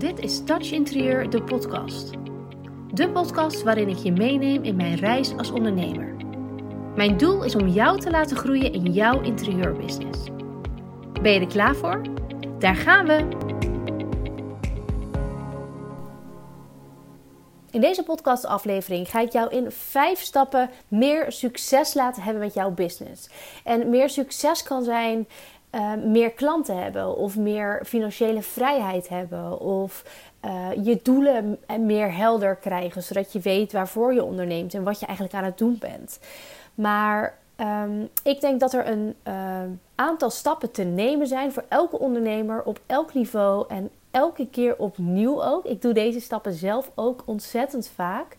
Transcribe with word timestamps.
Dit 0.00 0.18
is 0.18 0.44
Touch 0.44 0.72
Interieur, 0.72 1.30
de 1.30 1.42
podcast. 1.42 2.10
De 2.92 3.10
podcast 3.12 3.62
waarin 3.62 3.88
ik 3.88 3.96
je 3.96 4.12
meeneem 4.12 4.62
in 4.62 4.76
mijn 4.76 4.94
reis 4.94 5.36
als 5.36 5.50
ondernemer. 5.50 6.16
Mijn 6.96 7.16
doel 7.16 7.44
is 7.44 7.54
om 7.54 7.68
jou 7.68 8.00
te 8.00 8.10
laten 8.10 8.36
groeien 8.36 8.72
in 8.72 8.92
jouw 8.92 9.20
interieurbusiness. 9.20 10.18
Ben 11.22 11.32
je 11.32 11.40
er 11.40 11.46
klaar 11.46 11.76
voor? 11.76 12.02
Daar 12.58 12.76
gaan 12.76 13.06
we! 13.06 13.48
In 17.70 17.80
deze 17.80 18.02
podcastaflevering 18.02 19.08
ga 19.08 19.20
ik 19.20 19.32
jou 19.32 19.50
in 19.50 19.70
vijf 19.70 20.20
stappen 20.20 20.70
meer 20.88 21.32
succes 21.32 21.94
laten 21.94 22.22
hebben 22.22 22.42
met 22.42 22.54
jouw 22.54 22.70
business. 22.70 23.28
En 23.64 23.90
meer 23.90 24.10
succes 24.10 24.62
kan 24.62 24.82
zijn 24.82 25.28
uh, 25.72 25.94
meer 25.94 26.30
klanten 26.30 26.82
hebben 26.82 27.16
of 27.16 27.36
meer 27.36 27.82
financiële 27.86 28.42
vrijheid 28.42 29.08
hebben 29.08 29.60
of 29.60 30.04
uh, 30.44 30.68
je 30.84 31.00
doelen 31.02 31.58
meer 31.78 32.14
helder 32.14 32.56
krijgen, 32.56 33.02
zodat 33.02 33.32
je 33.32 33.40
weet 33.40 33.72
waarvoor 33.72 34.14
je 34.14 34.24
onderneemt 34.24 34.74
en 34.74 34.82
wat 34.82 35.00
je 35.00 35.06
eigenlijk 35.06 35.36
aan 35.36 35.44
het 35.44 35.58
doen 35.58 35.76
bent. 35.80 36.18
Maar 36.74 37.38
um, 37.56 38.08
ik 38.22 38.40
denk 38.40 38.60
dat 38.60 38.72
er 38.72 38.86
een 38.88 39.16
aantal 39.94 40.30
stappen 40.30 40.70
te 40.70 40.82
nemen 40.82 41.26
zijn 41.26 41.52
voor 41.52 41.64
elke 41.68 41.98
ondernemer 41.98 42.62
op 42.62 42.80
elk 42.86 43.14
niveau 43.14 43.64
en 43.68 43.90
elke 44.10 44.46
keer 44.50 44.76
opnieuw 44.76 45.44
ook. 45.44 45.64
Ik 45.64 45.82
doe 45.82 45.92
deze 45.92 46.20
stappen 46.20 46.52
zelf 46.52 46.90
ook 46.94 47.22
ontzettend 47.24 47.90
vaak 47.94 48.36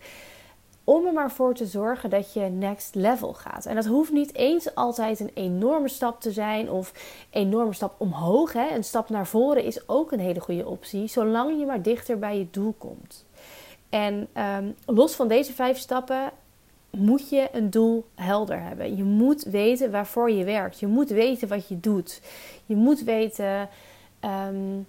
om 0.83 1.05
er 1.05 1.13
maar 1.13 1.31
voor 1.31 1.53
te 1.53 1.65
zorgen 1.65 2.09
dat 2.09 2.33
je 2.33 2.41
next 2.41 2.95
level 2.95 3.33
gaat. 3.33 3.65
En 3.65 3.75
dat 3.75 3.85
hoeft 3.85 4.11
niet 4.11 4.35
eens 4.35 4.75
altijd 4.75 5.19
een 5.19 5.31
enorme 5.33 5.87
stap 5.87 6.21
te 6.21 6.31
zijn 6.31 6.69
of 6.69 6.91
een 7.31 7.41
enorme 7.41 7.73
stap 7.73 7.95
omhoog. 7.97 8.53
Hè. 8.53 8.75
Een 8.75 8.83
stap 8.83 9.09
naar 9.09 9.27
voren 9.27 9.63
is 9.63 9.89
ook 9.89 10.11
een 10.11 10.19
hele 10.19 10.39
goede 10.39 10.67
optie, 10.67 11.07
zolang 11.07 11.59
je 11.59 11.65
maar 11.65 11.81
dichter 11.81 12.19
bij 12.19 12.37
je 12.37 12.47
doel 12.51 12.73
komt. 12.77 13.25
En 13.89 14.27
um, 14.57 14.75
los 14.85 15.15
van 15.15 15.27
deze 15.27 15.53
vijf 15.53 15.77
stappen 15.77 16.31
moet 16.89 17.29
je 17.29 17.49
een 17.51 17.69
doel 17.69 18.05
helder 18.15 18.61
hebben. 18.61 18.95
Je 18.97 19.03
moet 19.03 19.43
weten 19.43 19.91
waarvoor 19.91 20.31
je 20.31 20.43
werkt. 20.43 20.79
Je 20.79 20.87
moet 20.87 21.09
weten 21.09 21.47
wat 21.47 21.67
je 21.67 21.79
doet. 21.79 22.21
Je 22.65 22.75
moet 22.75 23.03
weten 23.03 23.69
um, 24.21 24.87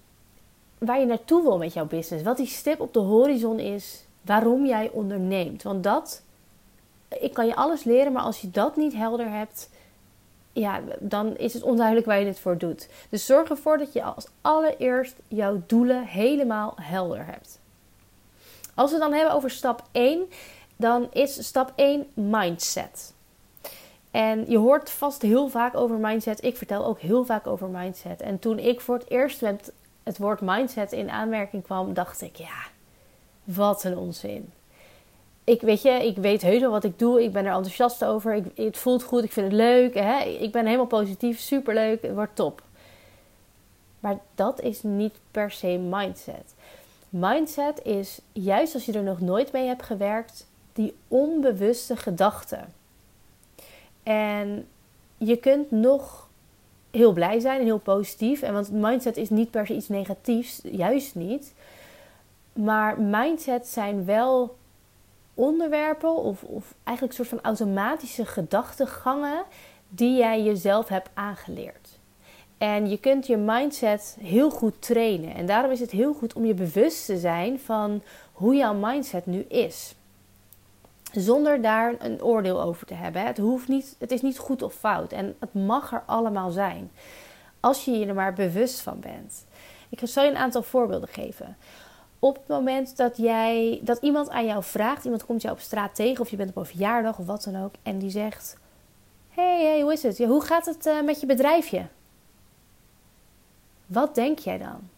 waar 0.78 1.00
je 1.00 1.06
naartoe 1.06 1.42
wil 1.42 1.58
met 1.58 1.72
jouw 1.72 1.86
business. 1.86 2.24
Wat 2.24 2.36
die 2.36 2.46
stip 2.46 2.80
op 2.80 2.92
de 2.92 3.00
horizon 3.00 3.58
is 3.58 4.04
waarom 4.22 4.66
jij 4.66 4.90
onderneemt. 4.90 5.62
Want 5.62 5.82
dat, 5.82 6.22
ik 7.08 7.32
kan 7.32 7.46
je 7.46 7.54
alles 7.54 7.84
leren, 7.84 8.12
maar 8.12 8.22
als 8.22 8.40
je 8.40 8.50
dat 8.50 8.76
niet 8.76 8.94
helder 8.94 9.30
hebt, 9.30 9.70
ja, 10.52 10.80
dan 10.98 11.36
is 11.36 11.54
het 11.54 11.62
onduidelijk 11.62 12.06
waar 12.06 12.18
je 12.18 12.24
dit 12.24 12.38
voor 12.38 12.58
doet. 12.58 12.88
Dus 13.08 13.26
zorg 13.26 13.48
ervoor 13.48 13.78
dat 13.78 13.92
je 13.92 14.02
als 14.02 14.26
allereerst 14.40 15.14
jouw 15.28 15.62
doelen 15.66 16.04
helemaal 16.04 16.74
helder 16.80 17.26
hebt. 17.26 17.60
Als 18.74 18.92
we 18.92 18.98
dan 18.98 19.12
hebben 19.12 19.34
over 19.34 19.50
stap 19.50 19.82
1, 19.92 20.24
dan 20.76 21.08
is 21.12 21.46
stap 21.46 21.72
1 21.74 22.06
mindset. 22.14 23.14
En 24.10 24.50
je 24.50 24.58
hoort 24.58 24.90
vast 24.90 25.22
heel 25.22 25.48
vaak 25.48 25.76
over 25.76 25.96
mindset. 25.96 26.44
Ik 26.44 26.56
vertel 26.56 26.84
ook 26.84 27.00
heel 27.00 27.24
vaak 27.24 27.46
over 27.46 27.68
mindset. 27.68 28.20
En 28.20 28.38
toen 28.38 28.58
ik 28.58 28.80
voor 28.80 28.98
het 28.98 29.10
eerst 29.10 29.40
met 29.40 29.72
het 30.02 30.18
woord 30.18 30.40
mindset 30.40 30.92
in 30.92 31.10
aanmerking 31.10 31.62
kwam, 31.62 31.94
dacht 31.94 32.20
ik, 32.20 32.36
ja, 32.36 32.71
wat 33.44 33.84
een 33.84 33.96
onzin. 33.96 34.52
Ik 35.44 35.60
weet 35.60 35.82
je, 35.82 35.90
ik 35.90 36.16
weet 36.16 36.42
heus 36.42 36.60
wel 36.60 36.70
wat 36.70 36.84
ik 36.84 36.98
doe. 36.98 37.22
Ik 37.22 37.32
ben 37.32 37.44
er 37.44 37.54
enthousiast 37.54 38.04
over. 38.04 38.34
Ik, 38.34 38.44
het 38.54 38.76
voelt 38.76 39.02
goed. 39.02 39.24
Ik 39.24 39.32
vind 39.32 39.46
het 39.46 39.56
leuk. 39.56 39.94
Hè? 39.94 40.22
Ik 40.22 40.52
ben 40.52 40.64
helemaal 40.64 40.86
positief. 40.86 41.40
Superleuk. 41.40 42.02
Het 42.02 42.14
wordt 42.14 42.36
top. 42.36 42.62
Maar 44.00 44.18
dat 44.34 44.60
is 44.60 44.82
niet 44.82 45.14
per 45.30 45.50
se 45.50 45.66
mindset. 45.66 46.54
Mindset 47.08 47.84
is 47.84 48.20
juist 48.32 48.74
als 48.74 48.84
je 48.84 48.92
er 48.92 49.02
nog 49.02 49.20
nooit 49.20 49.52
mee 49.52 49.66
hebt 49.66 49.82
gewerkt, 49.82 50.46
die 50.72 50.94
onbewuste 51.08 51.96
gedachte. 51.96 52.58
En 54.02 54.68
je 55.16 55.36
kunt 55.36 55.70
nog 55.70 56.28
heel 56.90 57.12
blij 57.12 57.40
zijn 57.40 57.58
en 57.58 57.64
heel 57.64 57.78
positief. 57.78 58.42
En 58.42 58.52
want 58.52 58.70
mindset 58.70 59.16
is 59.16 59.30
niet 59.30 59.50
per 59.50 59.66
se 59.66 59.74
iets 59.74 59.88
negatiefs, 59.88 60.60
juist 60.62 61.14
niet. 61.14 61.52
Maar 62.52 63.00
mindset 63.00 63.66
zijn 63.66 64.04
wel 64.04 64.56
onderwerpen 65.34 66.16
of, 66.16 66.42
of 66.42 66.74
eigenlijk 66.84 67.18
een 67.18 67.24
soort 67.24 67.40
van 67.40 67.50
automatische 67.50 68.26
gedachtegangen 68.26 69.44
die 69.88 70.16
jij 70.16 70.42
jezelf 70.42 70.88
hebt 70.88 71.10
aangeleerd. 71.14 72.00
En 72.58 72.88
je 72.88 72.98
kunt 72.98 73.26
je 73.26 73.36
mindset 73.36 74.16
heel 74.20 74.50
goed 74.50 74.82
trainen. 74.82 75.34
En 75.34 75.46
daarom 75.46 75.70
is 75.70 75.80
het 75.80 75.90
heel 75.90 76.14
goed 76.14 76.32
om 76.32 76.44
je 76.44 76.54
bewust 76.54 77.06
te 77.06 77.18
zijn 77.18 77.60
van 77.60 78.02
hoe 78.32 78.54
jouw 78.54 78.74
mindset 78.74 79.26
nu 79.26 79.40
is. 79.40 79.94
Zonder 81.12 81.62
daar 81.62 81.94
een 81.98 82.22
oordeel 82.22 82.62
over 82.62 82.86
te 82.86 82.94
hebben. 82.94 83.26
Het, 83.26 83.38
hoeft 83.38 83.68
niet, 83.68 83.96
het 83.98 84.10
is 84.10 84.22
niet 84.22 84.38
goed 84.38 84.62
of 84.62 84.74
fout. 84.74 85.12
En 85.12 85.36
het 85.40 85.54
mag 85.54 85.92
er 85.92 86.02
allemaal 86.06 86.50
zijn. 86.50 86.90
Als 87.60 87.84
je 87.84 87.90
je 87.90 88.06
er 88.06 88.14
maar 88.14 88.32
bewust 88.32 88.80
van 88.80 89.00
bent. 89.00 89.44
Ik 89.88 90.00
zal 90.02 90.24
je 90.24 90.30
een 90.30 90.36
aantal 90.36 90.62
voorbeelden 90.62 91.08
geven 91.08 91.56
op 92.24 92.34
het 92.36 92.46
moment 92.46 92.96
dat 92.96 93.16
jij 93.16 93.80
dat 93.82 93.98
iemand 94.02 94.30
aan 94.30 94.46
jou 94.46 94.62
vraagt, 94.62 95.04
iemand 95.04 95.26
komt 95.26 95.42
jou 95.42 95.54
op 95.54 95.60
straat 95.60 95.94
tegen 95.94 96.20
of 96.20 96.30
je 96.30 96.36
bent 96.36 96.50
op 96.50 96.56
een 96.56 96.66
verjaardag 96.66 97.18
of 97.18 97.26
wat 97.26 97.44
dan 97.44 97.64
ook 97.64 97.74
en 97.82 97.98
die 97.98 98.10
zegt: 98.10 98.56
"Hey, 99.28 99.62
hey 99.64 99.80
hoe 99.80 99.92
is 99.92 100.02
het? 100.02 100.18
Hoe 100.18 100.44
gaat 100.44 100.66
het 100.66 100.86
uh, 100.86 101.02
met 101.02 101.20
je 101.20 101.26
bedrijfje?" 101.26 101.86
Wat 103.86 104.14
denk 104.14 104.38
jij 104.38 104.58
dan? 104.58 104.88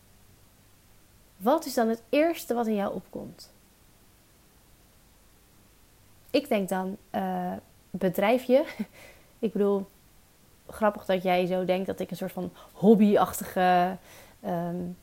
Wat 1.36 1.66
is 1.66 1.74
dan 1.74 1.88
het 1.88 2.02
eerste 2.08 2.54
wat 2.54 2.66
in 2.66 2.74
jou 2.74 2.94
opkomt? 2.94 3.52
Ik 6.30 6.48
denk 6.48 6.68
dan 6.68 6.96
uh, 7.14 7.52
bedrijfje. 7.90 8.64
ik 9.38 9.52
bedoel, 9.52 9.86
grappig 10.66 11.04
dat 11.04 11.22
jij 11.22 11.46
zo 11.46 11.64
denkt 11.64 11.86
dat 11.86 12.00
ik 12.00 12.10
een 12.10 12.16
soort 12.16 12.32
van 12.32 12.52
hobbyachtige 12.72 13.96
um, 14.46 14.96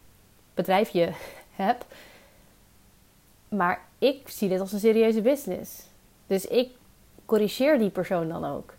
bedrijfje 0.54 1.14
heb. 1.64 1.86
Maar 3.56 3.82
ik 3.98 4.30
zie 4.30 4.50
dit 4.50 4.60
als 4.60 4.72
een 4.72 4.80
serieuze 4.80 5.22
business. 5.22 5.82
Dus 6.28 6.48
ik 6.48 6.70
corrigeer 7.26 7.80
die 7.80 7.90
persoon 7.90 8.28
dan 8.28 8.46
ook. 8.46 8.74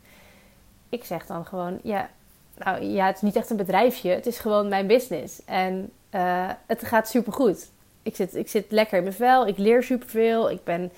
Ik 0.88 1.04
zeg 1.04 1.26
dan 1.26 1.46
gewoon, 1.46 1.80
ja, 1.82 2.10
nou 2.56 2.84
ja, 2.84 3.06
het 3.06 3.16
is 3.16 3.22
niet 3.22 3.36
echt 3.36 3.50
een 3.50 3.56
bedrijfje. 3.56 4.10
Het 4.10 4.26
is 4.26 4.38
gewoon 4.38 4.68
mijn 4.68 4.86
business. 4.86 5.44
En 5.44 5.92
uh, 6.14 6.50
het 6.66 6.84
gaat 6.84 7.08
supergoed. 7.08 7.70
Ik 8.02 8.16
zit, 8.16 8.34
ik 8.34 8.48
zit 8.48 8.70
lekker 8.70 8.96
in 8.96 9.02
mijn 9.02 9.14
vel. 9.14 9.46
Ik 9.46 9.58
leer 9.58 9.82
superveel. 9.82 10.50
Ik 10.50 10.64
ben 10.64 10.92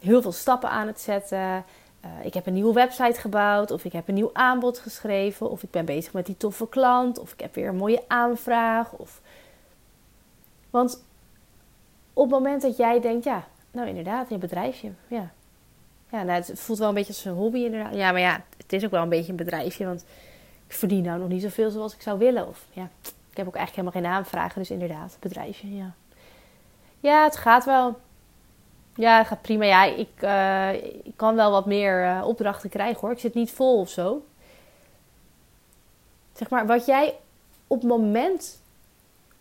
heel 0.00 0.22
veel 0.22 0.32
stappen 0.32 0.70
aan 0.70 0.86
het 0.86 1.00
zetten. 1.00 1.38
Uh, 1.38 2.10
ik 2.22 2.34
heb 2.34 2.46
een 2.46 2.54
nieuwe 2.54 2.72
website 2.72 3.20
gebouwd. 3.20 3.70
Of 3.70 3.84
ik 3.84 3.92
heb 3.92 4.08
een 4.08 4.14
nieuw 4.14 4.30
aanbod 4.32 4.78
geschreven. 4.78 5.50
Of 5.50 5.62
ik 5.62 5.70
ben 5.70 5.84
bezig 5.84 6.12
met 6.12 6.26
die 6.26 6.36
toffe 6.36 6.68
klant. 6.68 7.18
Of 7.18 7.32
ik 7.32 7.40
heb 7.40 7.54
weer 7.54 7.68
een 7.68 7.76
mooie 7.76 8.02
aanvraag. 8.06 8.92
Of... 8.92 9.20
Want 10.70 11.02
op 12.12 12.30
het 12.30 12.32
moment 12.32 12.62
dat 12.62 12.76
jij 12.76 13.00
denkt, 13.00 13.24
ja, 13.24 13.44
nou 13.70 13.88
inderdaad, 13.88 14.28
je 14.28 14.38
bedrijfje, 14.38 14.90
ja. 15.08 15.30
Ja, 16.10 16.22
nou, 16.22 16.42
het 16.42 16.52
voelt 16.54 16.78
wel 16.78 16.88
een 16.88 16.94
beetje 16.94 17.12
als 17.12 17.24
een 17.24 17.32
hobby 17.32 17.58
inderdaad. 17.58 17.94
Ja, 17.94 18.12
maar 18.12 18.20
ja, 18.20 18.44
het 18.56 18.72
is 18.72 18.84
ook 18.84 18.90
wel 18.90 19.02
een 19.02 19.08
beetje 19.08 19.30
een 19.30 19.36
bedrijfje, 19.36 19.86
want 19.86 20.04
ik 20.66 20.72
verdien 20.72 21.02
nou 21.02 21.18
nog 21.18 21.28
niet 21.28 21.42
zoveel 21.42 21.70
zoals 21.70 21.94
ik 21.94 22.02
zou 22.02 22.18
willen. 22.18 22.48
Of 22.48 22.66
ja, 22.70 22.88
ik 23.30 23.36
heb 23.36 23.46
ook 23.46 23.56
eigenlijk 23.56 23.88
helemaal 23.88 24.10
geen 24.10 24.18
aanvragen, 24.18 24.58
dus 24.58 24.70
inderdaad, 24.70 25.16
bedrijfje, 25.20 25.76
ja. 25.76 25.94
Ja, 27.00 27.24
het 27.24 27.36
gaat 27.36 27.64
wel. 27.64 28.00
Ja, 28.94 29.18
het 29.18 29.26
gaat 29.26 29.42
prima. 29.42 29.64
Ja, 29.64 29.84
ik, 29.84 30.22
uh, 30.22 30.72
ik 31.04 31.16
kan 31.16 31.34
wel 31.34 31.50
wat 31.50 31.66
meer 31.66 32.04
uh, 32.04 32.26
opdrachten 32.26 32.70
krijgen 32.70 33.00
hoor. 33.00 33.10
Ik 33.10 33.18
zit 33.18 33.34
niet 33.34 33.50
vol 33.50 33.78
of 33.78 33.88
zo. 33.88 34.24
Zeg 36.32 36.50
maar, 36.50 36.66
wat 36.66 36.86
jij 36.86 37.14
op 37.66 37.80
het 37.80 37.88
moment 37.88 38.61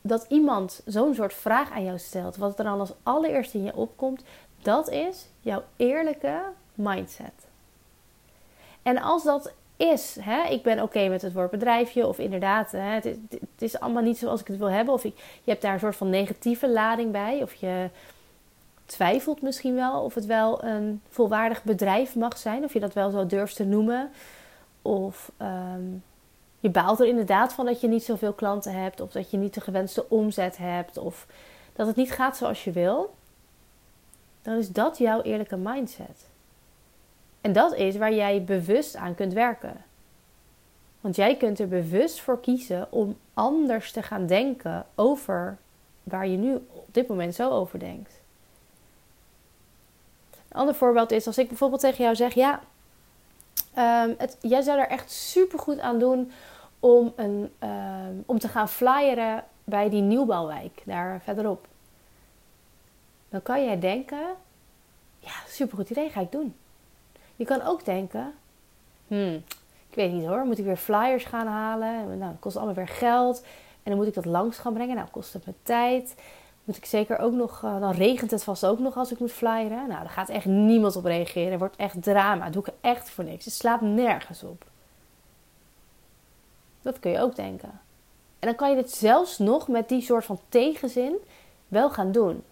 dat 0.02 0.26
iemand 0.30 0.82
zo'n 0.86 1.14
soort 1.14 1.34
vraag 1.34 1.72
aan 1.72 1.84
jou 1.84 1.98
stelt, 1.98 2.38
wat 2.38 2.58
er 2.60 2.64
dan 2.64 2.80
als 2.80 2.94
allereerste 3.04 3.58
in 3.58 3.64
je 3.64 3.76
opkomt, 3.76 4.24
dat 4.62 4.90
is 4.90 5.28
jouw 5.40 5.64
eerlijke 5.76 6.42
mindset. 6.74 7.48
En 8.82 9.02
als 9.02 9.24
dat 9.24 9.54
is, 9.76 10.18
hè, 10.20 10.44
ik 10.44 10.64
ben 10.64 10.82
oké 10.82 11.08
met 11.08 11.22
het 11.22 11.34
woord 11.34 11.52
bedrijfje, 11.52 12.08
of 12.08 12.20
inderdaad, 12.20 12.72
hè, 12.72 12.80
het, 12.80 13.18
is, 13.58 13.80
allemaal 13.80 14.04
niet 14.04 14.18
zoals 14.18 14.42
ik 14.42 14.48
het 14.48 14.58
wil 14.58 14.70
hebben, 14.70 14.94
of 14.94 15.04
ik, 15.04 15.16
je 15.18 15.52
hebt 15.52 15.62
daar 15.62 15.74
een 15.74 15.80
soort 15.80 15.96
van 15.96 16.10
negatieve 16.10 16.70
lading 16.70 17.12
bij, 17.12 17.42
of 17.42 17.54
je 17.54 17.90
twijfelt 18.86 19.42
misschien 19.42 19.76
wel 19.76 20.02
of 20.02 20.14
het 20.14 20.26
wel 20.26 20.64
een 20.64 21.02
volwaardig 21.10 21.64
bedrijf 21.64 22.16
mag 22.16 22.38
zijn, 22.38 22.64
of 22.64 22.74
je 22.74 22.80
dat 22.80 22.94
wel 22.94 23.10
zo 23.10 23.26
durft 23.26 23.56
te 23.56 23.66
noemen, 23.66 24.10
of 24.82 25.32
um, 25.42 26.04
je 26.62 26.70
baalt 26.70 27.00
er 27.00 27.08
inderdaad 27.08 27.54
van 27.54 27.66
dat 27.66 27.82
je 27.82 27.88
niet 27.88 28.04
zoveel 28.04 28.34
klanten 28.34 28.74
hebt, 28.74 29.00
of 29.00 29.12
dat 29.12 29.32
je 29.32 29.38
niet 29.38 29.54
de 29.54 29.62
gewenste 29.62 30.10
omzet 30.10 30.58
hebt, 30.58 30.98
of 30.98 31.28
dat 31.74 31.88
het 31.88 31.96
niet 31.96 32.12
gaat 32.12 32.38
zoals 32.38 32.64
je 32.64 32.72
wil, 32.72 33.14
dan 34.42 34.58
is 34.58 34.70
dat 34.70 34.98
jouw 34.98 35.22
eerlijke 35.22 35.58
mindset. 35.58 36.30
En 37.42 37.54
dat 37.54 37.76
is 37.76 37.98
waar 37.98 38.14
jij 38.14 38.44
bewust 38.44 38.96
aan 38.96 39.16
kunt 39.16 39.34
werken. 39.34 39.84
Want 41.02 41.16
jij 41.16 41.38
kunt 41.38 41.60
er 41.60 41.68
bewust 41.68 42.22
voor 42.22 42.40
kiezen 42.40 42.92
om 42.92 43.18
anders 43.34 43.92
te 43.92 44.04
gaan 44.04 44.28
denken 44.28 44.86
over 44.96 45.58
waar 46.04 46.28
je 46.28 46.38
nu 46.38 46.56
op 46.56 46.88
dit 46.92 47.08
moment 47.08 47.36
zo 47.36 47.50
over 47.50 47.80
denkt. 47.80 48.12
Een 50.32 50.60
ander 50.60 50.76
voorbeeld 50.76 51.12
is 51.12 51.28
als 51.28 51.38
ik 51.38 51.48
bijvoorbeeld 51.48 51.82
tegen 51.82 52.04
jou 52.04 52.16
zeg: 52.16 52.34
Ja, 52.34 52.60
um, 53.78 54.16
het, 54.18 54.38
jij 54.42 54.62
zou 54.62 54.80
er 54.80 54.88
echt 54.88 55.12
super 55.12 55.60
goed 55.60 55.80
aan 55.80 56.00
doen 56.00 56.32
om, 56.82 57.14
een, 57.16 57.52
ehm, 57.60 58.16
om 58.26 58.40
te 58.40 58.48
gaan 58.48 58.70
flyeren 58.70 59.44
bij 59.64 59.90
die 59.90 60.02
nieuwbouwwijk 60.02 60.82
daar 60.86 61.22
verderop. 61.24 61.68
Dan 63.30 63.42
kan 63.42 63.64
jij 63.64 63.80
denken: 63.80 64.28
Ja, 65.20 65.34
supergoed 65.48 65.90
idee, 65.90 66.10
ga 66.10 66.22
ik 66.22 66.32
doen. 66.32 66.56
Je 67.36 67.46
kan 67.46 67.62
ook 67.62 67.86
denken: 67.86 68.34
Hmm, 69.08 69.44
ik 69.90 69.96
weet 69.96 70.12
niet 70.12 70.26
hoor, 70.26 70.46
moet 70.46 70.58
ik 70.58 70.66
weer 70.66 70.78
flyers 70.78 71.24
gaan 71.24 71.48
halen? 71.48 72.18
Nou, 72.18 72.32
dat 72.32 72.40
kost 72.40 72.56
allemaal 72.56 72.76
weer 72.76 72.88
geld. 72.88 73.42
En 73.84 73.92
dan 73.92 73.96
moet 73.96 74.08
ik 74.08 74.14
dat 74.14 74.26
langs 74.26 74.58
gaan 74.58 74.74
brengen. 74.74 74.96
Nou, 74.96 75.08
kost 75.12 75.34
het 75.34 75.46
me 75.46 75.54
tijd. 75.64 76.16
Moet 76.64 76.78
ik 76.78 76.86
zeker 76.86 77.20
ook 77.20 77.34
nog, 77.34 77.62
uh, 77.64 77.80
dan 77.80 77.92
regent 77.92 78.32
het 78.32 78.44
vast 78.44 78.66
ook 78.66 78.80
nog 78.80 78.98
als 78.98 79.12
ik 79.12 79.20
moet 79.20 79.32
flyeren. 79.32 79.88
Nou, 79.88 80.00
daar 80.00 80.10
gaat 80.10 80.30
echt 80.30 80.46
niemand 80.46 80.96
op 80.96 81.06
reageren. 81.06 81.52
Er 81.52 81.58
wordt 81.58 81.76
echt 81.76 82.04
drama. 82.04 82.50
Doe 82.50 82.64
ik 82.66 82.74
echt 82.82 83.10
voor 83.10 83.24
niks. 83.24 83.46
Het 83.46 83.54
slaat 83.54 83.82
nergens 83.82 84.44
op. 84.44 84.66
Dat 86.82 87.00
kun 87.00 87.12
je 87.12 87.20
ook 87.20 87.36
denken. 87.36 87.80
En 88.40 88.48
dan 88.48 88.56
kan 88.56 88.70
je 88.70 88.76
dit 88.76 88.92
zelfs 88.92 89.38
nog 89.38 89.68
met 89.68 89.90
die 89.90 90.02
soort 90.02 90.26
van 90.26 90.40
tegenzin 90.50 91.16
wel 91.68 91.90
gaan 91.90 92.12
doen. 92.12 92.44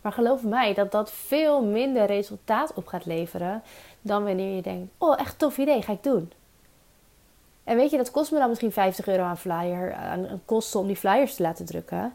Maar 0.00 0.12
geloof 0.12 0.42
mij 0.42 0.74
dat 0.74 0.92
dat 0.92 1.12
veel 1.12 1.64
minder 1.64 2.06
resultaat 2.06 2.74
op 2.74 2.86
gaat 2.86 3.06
leveren 3.06 3.62
dan 4.00 4.24
wanneer 4.24 4.56
je 4.56 4.62
denkt: 4.62 4.92
Oh, 4.98 5.20
echt 5.20 5.38
tof 5.38 5.58
idee, 5.58 5.82
ga 5.82 5.92
ik 5.92 6.02
doen. 6.02 6.32
En 7.64 7.76
weet 7.76 7.90
je, 7.90 7.96
dat 7.96 8.10
kost 8.10 8.32
me 8.32 8.38
dan 8.38 8.48
misschien 8.48 8.72
50 8.72 9.06
euro 9.06 9.22
aan 9.22 9.38
flyer, 9.38 9.94
aan 9.94 10.42
kosten 10.44 10.80
om 10.80 10.86
die 10.86 10.96
flyers 10.96 11.34
te 11.34 11.42
laten 11.42 11.66
drukken. 11.66 12.14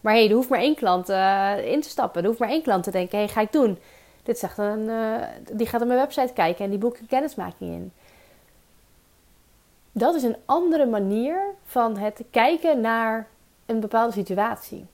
Maar 0.00 0.12
hé, 0.12 0.18
hey, 0.18 0.28
er 0.28 0.34
hoeft 0.34 0.48
maar 0.48 0.58
één 0.58 0.74
klant 0.74 1.10
uh, 1.10 1.72
in 1.72 1.80
te 1.80 1.88
stappen. 1.88 2.20
Er 2.22 2.26
hoeft 2.26 2.40
maar 2.40 2.48
één 2.48 2.62
klant 2.62 2.84
te 2.84 2.90
denken: 2.90 3.18
hé, 3.18 3.24
hey, 3.24 3.32
ga 3.32 3.40
ik 3.40 3.52
doen. 3.52 3.78
Dit 4.22 4.38
zegt 4.38 4.58
een, 4.58 4.80
uh, 4.80 5.22
die 5.52 5.66
gaat 5.66 5.80
op 5.80 5.86
mijn 5.86 5.98
website 5.98 6.32
kijken 6.32 6.64
en 6.64 6.70
die 6.70 6.78
boekt 6.78 7.00
een 7.00 7.06
kennismaking 7.06 7.70
in. 7.72 7.92
Dat 9.92 10.14
is 10.14 10.22
een 10.22 10.36
andere 10.44 10.86
manier 10.86 11.54
van 11.64 11.96
het 11.96 12.22
kijken 12.30 12.80
naar 12.80 13.28
een 13.66 13.80
bepaalde 13.80 14.12
situatie. 14.12 14.86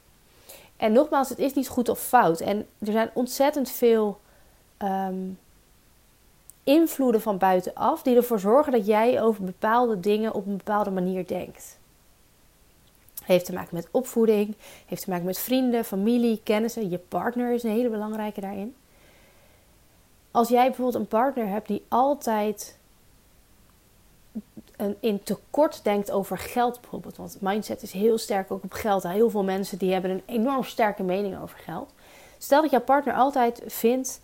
En 0.76 0.92
nogmaals, 0.92 1.28
het 1.28 1.38
is 1.38 1.54
niet 1.54 1.68
goed 1.68 1.88
of 1.88 2.00
fout. 2.00 2.40
En 2.40 2.66
er 2.78 2.92
zijn 2.92 3.10
ontzettend 3.12 3.70
veel 3.70 4.20
um, 4.82 5.38
invloeden 6.64 7.20
van 7.20 7.38
buitenaf 7.38 8.02
die 8.02 8.16
ervoor 8.16 8.40
zorgen 8.40 8.72
dat 8.72 8.86
jij 8.86 9.22
over 9.22 9.44
bepaalde 9.44 10.00
dingen 10.00 10.34
op 10.34 10.46
een 10.46 10.56
bepaalde 10.56 10.90
manier 10.90 11.26
denkt. 11.26 11.78
Heeft 13.24 13.44
te 13.44 13.52
maken 13.52 13.74
met 13.74 13.88
opvoeding, 13.90 14.54
heeft 14.86 15.02
te 15.02 15.10
maken 15.10 15.24
met 15.24 15.38
vrienden, 15.38 15.84
familie, 15.84 16.40
kennissen. 16.42 16.90
Je 16.90 16.98
partner 16.98 17.52
is 17.52 17.62
een 17.62 17.70
hele 17.70 17.88
belangrijke 17.88 18.40
daarin. 18.40 18.74
Als 20.30 20.48
jij 20.48 20.66
bijvoorbeeld 20.66 21.02
een 21.02 21.08
partner 21.08 21.48
hebt 21.48 21.68
die 21.68 21.84
altijd 21.88 22.77
een, 24.78 24.96
in 25.00 25.22
tekort 25.22 25.84
denkt 25.84 26.10
over 26.10 26.38
geld 26.38 26.80
bijvoorbeeld. 26.80 27.16
Want 27.16 27.40
mindset 27.40 27.82
is 27.82 27.92
heel 27.92 28.18
sterk 28.18 28.50
ook 28.50 28.64
op 28.64 28.72
geld. 28.72 29.02
Heel 29.02 29.30
veel 29.30 29.44
mensen 29.44 29.78
die 29.78 29.92
hebben 29.92 30.10
een 30.10 30.22
enorm 30.26 30.64
sterke 30.64 31.02
mening 31.02 31.40
over 31.40 31.58
geld. 31.58 31.92
Stel 32.38 32.62
dat 32.62 32.70
jouw 32.70 32.80
partner 32.80 33.14
altijd 33.14 33.62
vindt 33.66 34.20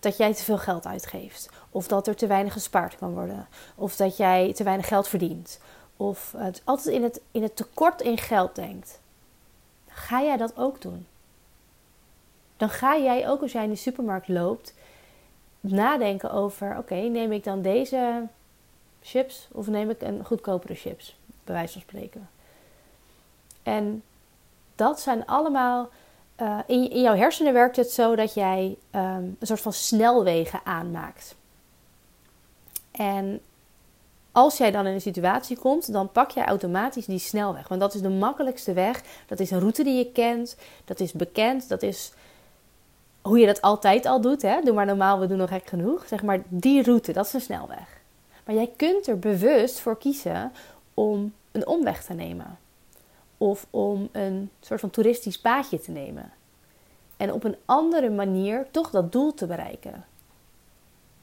dat 0.00 0.16
jij 0.16 0.34
te 0.34 0.42
veel 0.42 0.58
geld 0.58 0.86
uitgeeft. 0.86 1.50
Of 1.70 1.88
dat 1.88 2.06
er 2.06 2.16
te 2.16 2.26
weinig 2.26 2.52
gespaard 2.52 2.96
kan 2.96 3.12
worden. 3.12 3.48
Of 3.74 3.96
dat 3.96 4.16
jij 4.16 4.52
te 4.54 4.64
weinig 4.64 4.88
geld 4.88 5.08
verdient. 5.08 5.60
Of 5.96 6.34
altijd 6.64 6.94
in 6.94 7.02
het, 7.02 7.20
in 7.30 7.42
het 7.42 7.56
tekort 7.56 8.00
in 8.00 8.18
geld 8.18 8.54
denkt. 8.54 9.00
Ga 9.88 10.22
jij 10.22 10.36
dat 10.36 10.56
ook 10.56 10.80
doen? 10.80 11.06
Dan 12.56 12.70
ga 12.70 12.96
jij 12.96 13.28
ook 13.28 13.42
als 13.42 13.52
jij 13.52 13.64
in 13.64 13.70
de 13.70 13.76
supermarkt 13.76 14.28
loopt 14.28 14.74
nadenken 15.60 16.30
over: 16.30 16.78
oké, 16.78 16.94
neem 16.94 17.32
ik 17.32 17.44
dan 17.44 17.62
deze 17.62 18.26
chips 19.02 19.48
of 19.52 19.66
neem 19.66 19.90
ik 19.90 20.02
een 20.02 20.24
goedkopere 20.24 20.74
chips, 20.74 21.16
bij 21.44 21.54
wijze 21.54 21.72
van 21.72 21.82
spreken. 21.82 22.28
En 23.62 24.02
dat 24.74 25.00
zijn 25.00 25.26
allemaal. 25.26 25.88
Uh, 26.40 26.58
in, 26.66 26.90
in, 26.90 27.02
jouw 27.02 27.14
hersenen 27.14 27.52
werkt 27.52 27.76
het 27.76 27.90
zo 27.90 28.16
dat 28.16 28.34
jij 28.34 28.76
um, 28.94 29.36
een 29.38 29.46
soort 29.46 29.60
van 29.60 29.72
snelwegen 29.72 30.60
aanmaakt. 30.64 31.34
En 32.90 33.40
als 34.32 34.56
jij 34.56 34.70
dan 34.70 34.86
in 34.86 34.92
een 34.92 35.00
situatie 35.00 35.58
komt, 35.58 35.92
dan 35.92 36.12
pak 36.12 36.30
jij 36.30 36.44
automatisch 36.44 37.06
die 37.06 37.18
snelweg. 37.18 37.68
Want 37.68 37.80
dat 37.80 37.94
is 37.94 38.00
de 38.00 38.08
makkelijkste 38.08 38.72
weg. 38.72 39.02
Dat 39.26 39.40
is 39.40 39.50
een 39.50 39.58
route 39.58 39.84
die 39.84 39.96
je 39.96 40.12
kent. 40.12 40.56
Dat 40.84 41.00
is 41.00 41.12
bekend. 41.12 41.68
Dat 41.68 41.82
is 41.82 42.12
hoe 43.22 43.38
je 43.38 43.46
dat 43.46 43.60
altijd 43.60 44.06
al 44.06 44.20
doet. 44.20 44.42
Hè? 44.42 44.60
Doe 44.60 44.74
maar 44.74 44.86
normaal, 44.86 45.18
we 45.18 45.26
doen 45.26 45.36
nog 45.38 45.48
gek 45.48 45.66
genoeg. 45.66 46.06
Zeg 46.06 46.22
maar, 46.22 46.42
die 46.48 46.82
route, 46.82 47.12
dat 47.12 47.26
is 47.26 47.32
een 47.32 47.40
snelweg. 47.40 47.97
Maar 48.48 48.56
jij 48.56 48.72
kunt 48.76 49.06
er 49.06 49.18
bewust 49.18 49.80
voor 49.80 49.98
kiezen 49.98 50.52
om 50.94 51.34
een 51.52 51.66
omweg 51.66 52.04
te 52.04 52.14
nemen. 52.14 52.58
Of 53.38 53.66
om 53.70 54.08
een 54.12 54.50
soort 54.60 54.80
van 54.80 54.90
toeristisch 54.90 55.40
paadje 55.40 55.80
te 55.80 55.90
nemen. 55.90 56.32
En 57.16 57.32
op 57.32 57.44
een 57.44 57.56
andere 57.64 58.10
manier 58.10 58.66
toch 58.70 58.90
dat 58.90 59.12
doel 59.12 59.34
te 59.34 59.46
bereiken. 59.46 60.04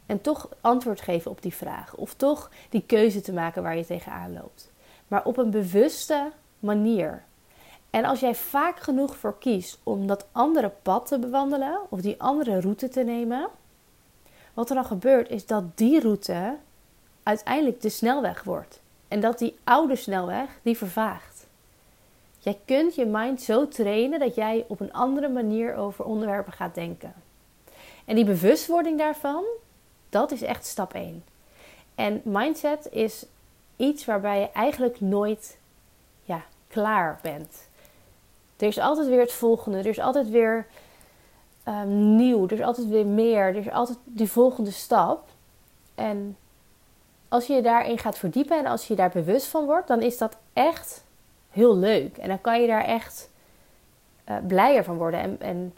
En 0.06 0.22
toch 0.22 0.50
antwoord 0.62 1.02
geven 1.02 1.32
op 1.32 1.42
die 1.42 1.54
vraag. 1.54 1.96
Of 1.96 2.14
toch 2.14 2.52
die 2.70 2.84
keuze 2.86 3.22
te 3.22 3.34
maken 3.34 3.64
waar 3.64 3.78
je 3.78 3.86
tegenaan 3.86 4.34
loopt. 4.34 4.72
Maar 5.08 5.26
op 5.26 5.38
een 5.38 5.52
bewuste 5.52 6.32
manier. 6.60 7.24
En 7.90 8.06
als 8.06 8.20
jij 8.20 8.36
vaak 8.36 8.80
genoeg 8.80 9.18
voor 9.18 9.38
kiest 9.38 9.80
om 9.84 10.08
dat 10.08 10.26
andere 10.32 10.72
pad 10.82 11.08
te 11.08 11.20
bewandelen. 11.20 11.80
Of 11.90 12.02
die 12.02 12.22
andere 12.22 12.60
route 12.62 12.90
te 12.90 13.04
nemen. 13.04 13.48
Wat 14.54 14.70
er 14.70 14.76
dan 14.76 14.86
gebeurt 14.86 15.30
is 15.30 15.46
dat 15.46 15.78
die 15.78 16.00
route 16.00 16.58
uiteindelijk 17.26 17.82
de 17.82 17.90
snelweg 17.90 18.44
wordt. 18.44 18.80
En 19.08 19.20
dat 19.20 19.40
die 19.40 19.58
oude 19.64 19.96
snelweg, 19.96 20.50
die 20.62 20.78
vervaagt. 20.78 21.46
Jij 22.40 22.60
kunt 22.66 22.96
je 22.96 23.06
mind 23.06 23.42
zo 23.42 23.68
trainen 23.68 24.20
dat 24.20 24.36
jij 24.36 24.66
op 24.68 24.80
een 24.80 24.94
andere 24.94 25.30
manier 25.30 25.76
over 25.76 26.06
onderwerpen 26.06 26.54
gaat 26.54 26.76
denken. 26.76 27.14
En 28.06 28.16
die 28.16 28.26
bewustwording 28.26 28.98
daarvan, 28.98 29.44
dat 30.10 30.32
is 30.32 30.42
echt 30.42 30.66
stap 30.66 30.94
1. 30.94 31.24
En 31.96 32.22
mindset 32.24 32.88
is 32.92 33.26
iets 33.76 34.06
waarbij 34.06 34.40
je 34.40 34.52
eigenlijk 34.52 35.02
nooit 35.02 35.58
ja, 36.24 36.44
klaar 36.68 37.20
bent. 37.22 37.68
Er 38.58 38.68
is 38.68 38.80
altijd 38.80 39.08
weer 39.08 39.20
het 39.20 39.34
volgende, 39.34 39.78
er 39.78 39.86
is 39.86 40.00
altijd 40.00 40.30
weer 40.30 40.68
um, 41.68 42.16
nieuw, 42.16 42.44
er 42.46 42.52
is 42.52 42.62
altijd 42.62 42.88
weer 42.88 43.06
meer, 43.06 43.42
er 43.42 43.56
is 43.56 43.70
altijd 43.70 43.98
die 44.04 44.32
volgende 44.32 44.72
stap. 44.72 45.28
En 45.96 46.38
als 47.30 47.48
je 47.48 47.54
je 47.54 47.62
daarin 47.62 47.98
gaat 47.98 48.18
verdiepen 48.18 48.58
en 48.58 48.66
als 48.66 48.82
je 48.82 48.94
je 48.94 49.00
daar 49.00 49.10
bewust 49.10 49.48
van 49.48 49.66
wordt, 49.66 49.88
dan 49.88 50.02
is 50.02 50.18
dat 50.18 50.38
echt 50.54 51.04
heel 51.50 51.78
leuk. 51.78 52.18
En 52.18 52.28
dan 52.28 52.42
kan 52.42 52.62
je 52.62 52.68
daar 52.68 52.86
echt 52.86 53.30
uh, 54.30 54.36
blijer 54.48 54.84
van 54.84 54.98
worden 54.98 55.20
en, 55.20 55.38
en 55.40 55.74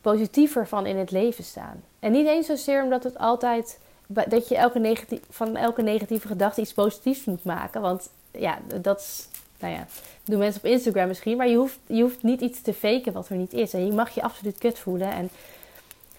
positiever 0.00 0.66
van 0.66 0.86
in 0.86 0.96
het 0.96 1.10
leven 1.10 1.44
staan. 1.44 1.82
En 1.98 2.12
niet 2.12 2.26
eens 2.26 2.46
zozeer 2.46 2.82
omdat 2.82 3.04
het 3.04 3.18
altijd 3.18 3.78
dat 4.06 4.48
je 4.48 4.56
elke 4.56 4.78
negatief, 4.78 5.20
van 5.30 5.56
elke 5.56 5.82
negatieve 5.82 6.26
gedachte 6.26 6.60
iets 6.60 6.72
positiefs 6.72 7.24
moet 7.24 7.44
maken. 7.44 7.80
Want 7.80 8.10
ja, 8.30 8.58
dat 8.80 9.00
is, 9.00 9.28
nou 9.58 9.74
ja, 9.74 9.86
doen 10.24 10.38
mensen 10.38 10.60
op 10.60 10.70
Instagram 10.70 11.08
misschien. 11.08 11.36
Maar 11.36 11.48
je 11.48 11.56
hoeft, 11.56 11.78
je 11.86 12.02
hoeft 12.02 12.22
niet 12.22 12.40
iets 12.40 12.62
te 12.62 12.74
faken 12.74 13.12
wat 13.12 13.28
er 13.28 13.36
niet 13.36 13.52
is. 13.52 13.72
En 13.72 13.86
je 13.86 13.92
mag 13.92 14.10
je 14.10 14.22
absoluut 14.22 14.58
kut 14.58 14.78
voelen. 14.78 15.10
En, 15.10 15.30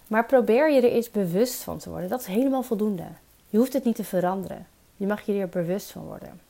maar 0.08 0.25
probeer 0.25 0.72
je 0.72 0.82
er 0.82 0.91
eens 0.91 1.12
bewust 1.12 1.63
van 1.63 1.77
te 1.77 1.89
worden. 1.89 2.10
Dat 2.10 2.20
is 2.20 2.25
helemaal 2.25 2.63
voldoende. 2.63 3.03
Je 3.51 3.58
hoeft 3.58 3.74
het 3.74 3.84
niet 3.84 3.96
te 3.96 4.03
veranderen. 4.03 4.67
Je 4.98 5.08
mag 5.08 5.22
je 5.22 5.34
er 5.34 5.50
bewust 5.50 5.91
van 5.91 6.05
worden. 6.05 6.41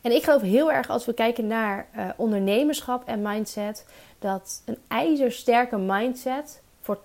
En 0.00 0.12
ik 0.12 0.24
geloof 0.24 0.42
heel 0.42 0.72
erg 0.72 0.88
als 0.88 1.06
we 1.06 1.14
kijken 1.14 1.46
naar 1.46 1.86
uh, 1.96 2.08
ondernemerschap 2.16 3.04
en 3.08 3.22
mindset, 3.22 3.86
dat 4.18 4.62
een 4.64 4.78
ijzersterke 4.88 5.76
mindset 5.76 6.62
voor 6.80 6.98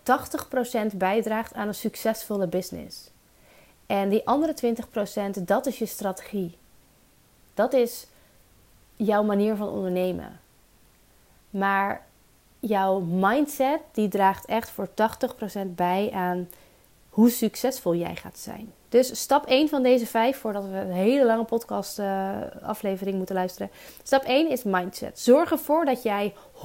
80% 0.94 0.96
bijdraagt 0.96 1.54
aan 1.54 1.68
een 1.68 1.76
succesvolle 1.76 2.48
business. 2.48 3.10
En 3.86 4.10
die 4.10 4.28
andere 4.28 4.76
20%, 5.40 5.44
dat 5.44 5.66
is 5.66 5.78
je 5.78 5.86
strategie. 5.86 6.58
Dat 7.54 7.74
is 7.74 8.08
jouw 8.96 9.24
manier 9.24 9.56
van 9.56 9.70
ondernemen. 9.70 10.40
Maar 11.50 12.06
jouw 12.60 13.00
mindset, 13.00 13.80
die 13.92 14.08
draagt 14.08 14.46
echt 14.46 14.70
voor 14.70 14.88
80% 14.88 14.92
bij 15.68 16.12
aan 16.14 16.50
hoe 17.16 17.30
succesvol 17.30 17.96
jij 17.96 18.16
gaat 18.16 18.38
zijn. 18.38 18.74
Dus 18.90 19.20
stap 19.22 19.46
1 19.46 19.70
van 19.70 19.84
deze 19.84 20.06
5, 20.06 20.38
voordat 20.38 20.64
we 20.64 20.76
een 20.78 20.92
hele 20.92 21.26
lange 21.26 21.44
podcast 21.44 22.00
uh, 22.00 22.36
aflevering 22.62 23.18
moeten 23.18 23.36
luisteren. 23.36 23.70
Stap 24.04 24.24
1 24.24 24.50
is 24.50 24.64
mindset. 24.64 25.20
Zorg 25.20 25.52
ervoor 25.52 25.86
dat 25.86 26.04
jij 26.04 26.34
100% 26.56 26.60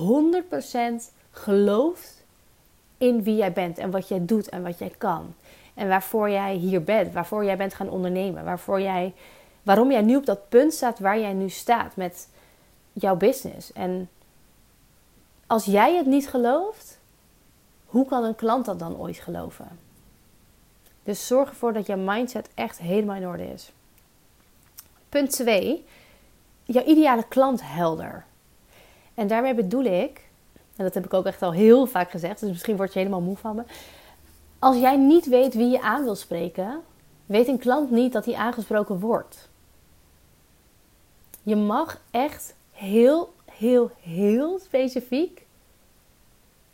gelooft 1.31 2.25
in 2.99 3.23
wie 3.23 3.37
jij 3.37 3.53
bent 3.53 3.79
en 3.79 3.91
wat 3.91 4.09
jij 4.09 4.25
doet 4.25 4.49
en 4.49 4.63
wat 4.63 4.79
jij 4.79 4.93
kan. 4.99 5.35
En 5.75 5.89
waarvoor 5.89 6.31
jij 6.31 6.55
hier 6.55 6.85
bent, 6.85 7.13
waarvoor 7.13 7.45
jij 7.45 7.57
bent 7.57 7.75
gaan 7.75 7.91
ondernemen, 7.91 8.45
waarvoor 8.45 8.81
jij, 8.81 9.15
waarom 9.63 9.91
jij 9.91 10.03
nu 10.03 10.17
op 10.17 10.27
dat 10.27 10.49
punt 10.49 10.73
staat 10.73 10.99
waar 10.99 11.21
jij 11.21 11.33
nu 11.33 11.49
staat. 11.49 11.97
Met 11.97 12.29
jouw 12.93 13.17
business. 13.17 13.73
En 13.73 14.09
als 15.47 15.65
jij 15.65 15.97
het 15.97 16.07
niet 16.07 16.29
gelooft, 16.29 16.99
hoe 17.87 18.07
kan 18.07 18.25
een 18.25 18.35
klant 18.35 18.65
dat 18.65 18.79
dan 18.79 18.97
ooit 18.97 19.19
geloven? 19.19 19.89
Dus 21.11 21.27
zorg 21.27 21.49
ervoor 21.49 21.73
dat 21.73 21.87
je 21.87 21.97
mindset 21.97 22.49
echt 22.55 22.79
helemaal 22.79 23.17
in 23.17 23.27
orde 23.27 23.53
is. 23.53 23.73
Punt 25.09 25.31
2. 25.31 25.85
Jouw 26.65 26.85
ideale 26.85 27.25
klant 27.29 27.61
helder. 27.63 28.25
En 29.15 29.27
daarmee 29.27 29.55
bedoel 29.55 29.85
ik, 29.85 30.29
en 30.77 30.85
dat 30.85 30.95
heb 30.95 31.05
ik 31.05 31.15
ook 31.15 31.27
echt 31.27 31.43
al 31.43 31.53
heel 31.53 31.87
vaak 31.87 32.11
gezegd, 32.11 32.41
dus 32.41 32.49
misschien 32.49 32.77
word 32.77 32.93
je 32.93 32.99
helemaal 32.99 33.21
moe 33.21 33.37
van 33.37 33.57
me. 33.57 33.63
Als 34.59 34.77
jij 34.77 34.97
niet 34.97 35.27
weet 35.27 35.55
wie 35.55 35.71
je 35.71 35.81
aan 35.81 36.05
wil 36.05 36.15
spreken, 36.15 36.81
weet 37.27 37.49
een 37.49 37.59
klant 37.59 37.91
niet 37.91 38.13
dat 38.13 38.25
hij 38.25 38.35
aangesproken 38.35 39.01
wordt. 39.01 39.49
Je 41.43 41.57
mag 41.57 42.01
echt 42.11 42.55
heel, 42.73 43.33
heel, 43.45 43.91
heel 44.01 44.59
specifiek 44.59 45.47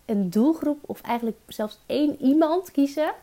een 0.05 0.31
doelgroep 0.31 0.79
of 0.87 1.01
eigenlijk 1.01 1.39
zelfs 1.47 1.79
één 1.87 2.23
iemand 2.23 2.71
kiezen 2.71 3.15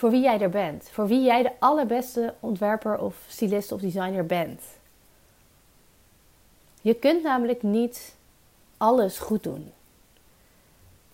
voor 0.00 0.10
wie 0.10 0.20
jij 0.20 0.40
er 0.40 0.50
bent. 0.50 0.88
Voor 0.92 1.06
wie 1.06 1.22
jij 1.22 1.42
de 1.42 1.52
allerbeste 1.58 2.34
ontwerper 2.40 2.98
of 2.98 3.14
stylist 3.28 3.72
of 3.72 3.80
designer 3.80 4.26
bent. 4.26 4.62
Je 6.80 6.94
kunt 6.94 7.22
namelijk 7.22 7.62
niet 7.62 8.14
alles 8.76 9.18
goed 9.18 9.42
doen. 9.42 9.72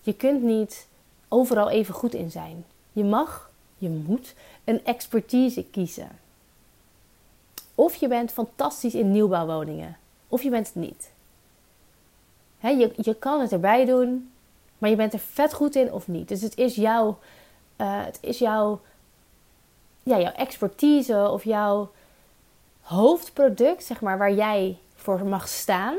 Je 0.02 0.14
kunt 0.14 0.43
niet 0.43 0.87
overal 1.28 1.71
even 1.71 1.95
goed 1.95 2.14
in 2.14 2.31
zijn. 2.31 2.64
Je 2.93 3.05
mag, 3.05 3.50
je 3.78 3.88
moet 3.88 4.35
een 4.64 4.85
expertise 4.85 5.64
kiezen. 5.64 6.11
Of 7.75 7.95
je 7.95 8.09
bent 8.09 8.33
fantastisch 8.33 8.95
in 8.95 9.11
nieuwbouwwoningen, 9.11 9.97
of 10.28 10.43
je 10.43 10.50
bent 10.50 10.66
het 10.66 10.76
niet. 10.76 11.11
je, 12.61 12.93
je 12.97 13.14
kan 13.14 13.40
het 13.40 13.52
erbij 13.52 13.85
doen, 13.85 14.31
maar 14.78 14.90
je 14.90 14.97
bent 14.97 15.12
er 15.12 15.19
vet 15.19 15.52
goed 15.52 15.75
in 15.75 15.93
of 15.93 16.09
niet. 16.09 16.28
Dus 16.28 16.40
het 16.40 16.57
is 16.57 16.75
jouw, 16.75 17.19
uh, 17.76 18.04
het 18.04 18.18
is 18.21 18.38
jouw, 18.38 18.80
ja, 20.02 20.21
jouw 20.21 20.33
expertise 20.33 21.28
of 21.30 21.45
jouw 21.45 21.90
hoofdproduct, 22.80 23.85
zeg 23.85 24.00
maar, 24.00 24.18
waar 24.18 24.33
jij 24.33 24.78
voor 24.95 25.26
mag 25.26 25.49
staan 25.49 25.97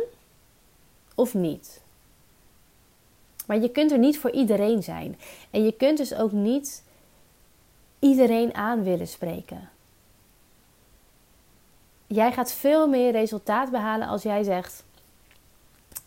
of 1.15 1.33
niet. 1.33 1.81
Maar 3.45 3.59
je 3.59 3.69
kunt 3.69 3.91
er 3.91 3.97
niet 3.97 4.19
voor 4.19 4.31
iedereen 4.31 4.83
zijn. 4.83 5.19
En 5.51 5.63
je 5.63 5.71
kunt 5.71 5.97
dus 5.97 6.13
ook 6.13 6.31
niet 6.31 6.83
iedereen 7.99 8.55
aan 8.55 8.83
willen 8.83 9.07
spreken. 9.07 9.69
Jij 12.07 12.31
gaat 12.31 12.51
veel 12.51 12.87
meer 12.87 13.11
resultaat 13.11 13.71
behalen 13.71 14.07
als 14.07 14.23
jij 14.23 14.43
zegt: 14.43 14.83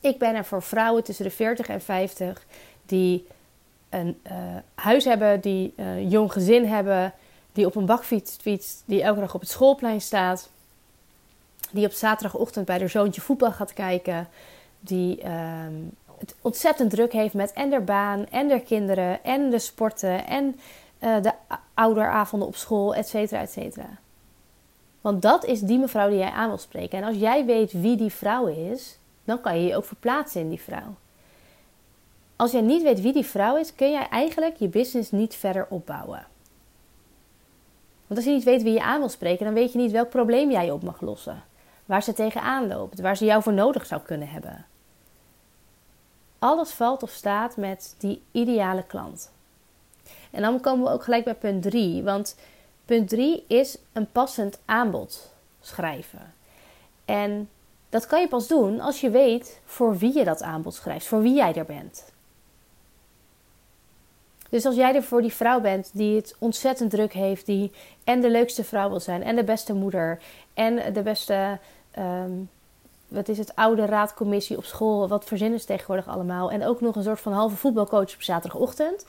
Ik 0.01 0.19
ben 0.19 0.35
er 0.35 0.45
voor 0.45 0.63
vrouwen 0.63 1.05
tussen 1.05 1.25
de 1.25 1.31
40 1.31 1.69
en 1.69 1.81
50 1.81 2.47
die 2.87 3.27
een 3.91 4.21
uh, 4.27 4.33
huis 4.75 5.05
hebben, 5.05 5.41
die 5.41 5.73
uh, 5.77 6.11
jong 6.11 6.33
gezin 6.33 6.65
hebben, 6.65 7.13
die 7.53 7.67
op 7.67 7.75
een 7.75 7.87
bakfiets 7.87 8.37
fietst, 8.41 8.83
die 8.85 9.03
elke 9.03 9.21
dag 9.21 9.35
op 9.35 9.41
het 9.41 9.51
schoolplein 9.51 10.01
staat, 10.01 10.51
die 11.71 11.87
op 11.87 11.93
zaterdagochtend 11.93 12.67
bij 12.67 12.79
haar 12.79 12.89
zoontje 12.89 13.21
voetbal 13.21 13.53
gaat 13.53 13.73
kijken, 13.73 14.29
die 14.81 15.21
ehm, 15.21 15.75
het 16.19 16.35
ontzettend 16.41 16.91
druk 16.91 17.13
heeft 17.13 17.35
met 17.35 17.53
en 17.53 17.71
de 17.71 17.81
baan 17.81 18.27
en 18.27 18.49
de 18.49 18.61
kinderen 18.61 19.25
en 19.25 19.51
de 19.51 19.59
sporten 19.59 20.27
en 20.27 20.61
uh, 21.01 21.23
de 21.23 21.33
ouderavonden 21.75 22.49
op 22.49 22.57
school, 22.57 22.95
et 22.95 23.09
cetera, 23.09 23.41
et 23.41 23.51
cetera. 23.51 23.89
Want 25.01 25.23
dat 25.23 25.45
is 25.45 25.61
die 25.61 25.79
mevrouw 25.79 26.09
die 26.09 26.19
jij 26.19 26.31
aan 26.31 26.49
wil 26.49 26.59
spreken. 26.59 26.99
En 26.99 27.05
als 27.05 27.17
jij 27.17 27.45
weet 27.45 27.73
wie 27.73 27.97
die 27.97 28.13
vrouw 28.13 28.47
is, 28.47 28.99
dan 29.25 29.41
kan 29.41 29.61
je 29.61 29.67
je 29.67 29.77
ook 29.77 29.85
verplaatsen 29.85 30.41
in 30.41 30.49
die 30.49 30.61
vrouw. 30.61 30.95
Als 32.41 32.51
jij 32.51 32.61
niet 32.61 32.83
weet 32.83 33.01
wie 33.01 33.13
die 33.13 33.27
vrouw 33.27 33.57
is, 33.57 33.75
kun 33.75 33.91
jij 33.91 34.09
eigenlijk 34.09 34.57
je 34.57 34.69
business 34.69 35.11
niet 35.11 35.35
verder 35.35 35.67
opbouwen. 35.69 36.27
Want 38.07 38.21
als 38.21 38.25
je 38.25 38.31
niet 38.31 38.45
weet 38.45 38.63
wie 38.63 38.73
je 38.73 38.83
aan 38.83 38.99
wil 38.99 39.09
spreken, 39.09 39.45
dan 39.45 39.55
weet 39.55 39.73
je 39.73 39.79
niet 39.79 39.91
welk 39.91 40.09
probleem 40.09 40.51
jij 40.51 40.71
op 40.71 40.83
mag 40.83 41.01
lossen. 41.01 41.43
Waar 41.85 42.03
ze 42.03 42.13
tegenaan 42.13 42.67
loopt, 42.67 43.01
waar 43.01 43.17
ze 43.17 43.25
jou 43.25 43.43
voor 43.43 43.53
nodig 43.53 43.87
zou 43.87 44.01
kunnen 44.01 44.29
hebben. 44.29 44.67
Alles 46.39 46.71
valt 46.71 47.03
of 47.03 47.11
staat 47.11 47.57
met 47.57 47.95
die 47.99 48.23
ideale 48.31 48.83
klant. 48.83 49.31
En 50.31 50.43
dan 50.43 50.61
komen 50.61 50.85
we 50.85 50.93
ook 50.93 51.05
gelijk 51.05 51.25
bij 51.25 51.35
punt 51.35 51.63
3. 51.63 52.03
Want 52.03 52.37
punt 52.85 53.09
3 53.09 53.45
is 53.49 53.79
een 53.93 54.11
passend 54.13 54.59
aanbod 54.65 55.35
schrijven. 55.61 56.35
En 57.05 57.49
dat 57.89 58.07
kan 58.07 58.21
je 58.21 58.29
pas 58.29 58.47
doen 58.47 58.81
als 58.81 59.01
je 59.01 59.11
weet 59.11 59.61
voor 59.65 59.99
wie 59.99 60.17
je 60.17 60.25
dat 60.25 60.43
aanbod 60.43 60.75
schrijft, 60.75 61.07
voor 61.07 61.23
wie 61.23 61.35
jij 61.35 61.55
er 61.55 61.65
bent. 61.65 62.05
Dus 64.51 64.67
als 64.67 64.75
jij 64.75 64.95
er 64.95 65.03
voor 65.03 65.23
die 65.23 65.33
vrouw 65.33 65.61
bent 65.61 65.91
die 65.93 66.17
het 66.17 66.37
ontzettend 66.39 66.91
druk 66.91 67.13
heeft, 67.13 67.47
die 67.47 67.73
en 68.05 68.21
de 68.21 68.31
leukste 68.31 68.65
vrouw 68.65 68.89
wil 68.89 69.01
zijn, 69.01 69.23
en 69.23 69.37
de 69.37 69.45
beste 69.45 69.75
moeder, 69.75 70.19
en 70.55 70.93
de 70.93 71.03
beste, 71.03 71.59
um, 71.99 72.49
wat 73.09 73.29
is 73.29 73.39
het, 73.39 73.57
oude 73.57 73.85
raadcommissie 73.85 74.57
op 74.57 74.65
school, 74.65 75.09
wat 75.09 75.25
verzinnen 75.25 75.61
ze 75.61 75.67
tegenwoordig 75.67 76.09
allemaal, 76.09 76.51
en 76.51 76.67
ook 76.67 76.81
nog 76.81 76.97
een 76.97 77.03
soort 77.03 77.21
van 77.21 77.33
halve 77.33 77.57
voetbalcoach 77.57 78.15
op 78.15 78.23
zaterdagochtend, 78.23 79.07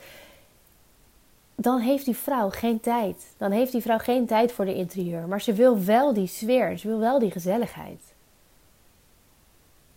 dan 1.54 1.78
heeft 1.78 2.04
die 2.04 2.16
vrouw 2.16 2.50
geen 2.50 2.80
tijd. 2.80 3.34
Dan 3.36 3.50
heeft 3.50 3.72
die 3.72 3.82
vrouw 3.82 3.98
geen 3.98 4.26
tijd 4.26 4.52
voor 4.52 4.64
de 4.64 4.74
interieur. 4.74 5.28
Maar 5.28 5.40
ze 5.40 5.52
wil 5.52 5.84
wel 5.84 6.12
die 6.12 6.26
sfeer, 6.26 6.78
ze 6.78 6.88
wil 6.88 6.98
wel 6.98 7.18
die 7.18 7.30
gezelligheid. 7.30 8.00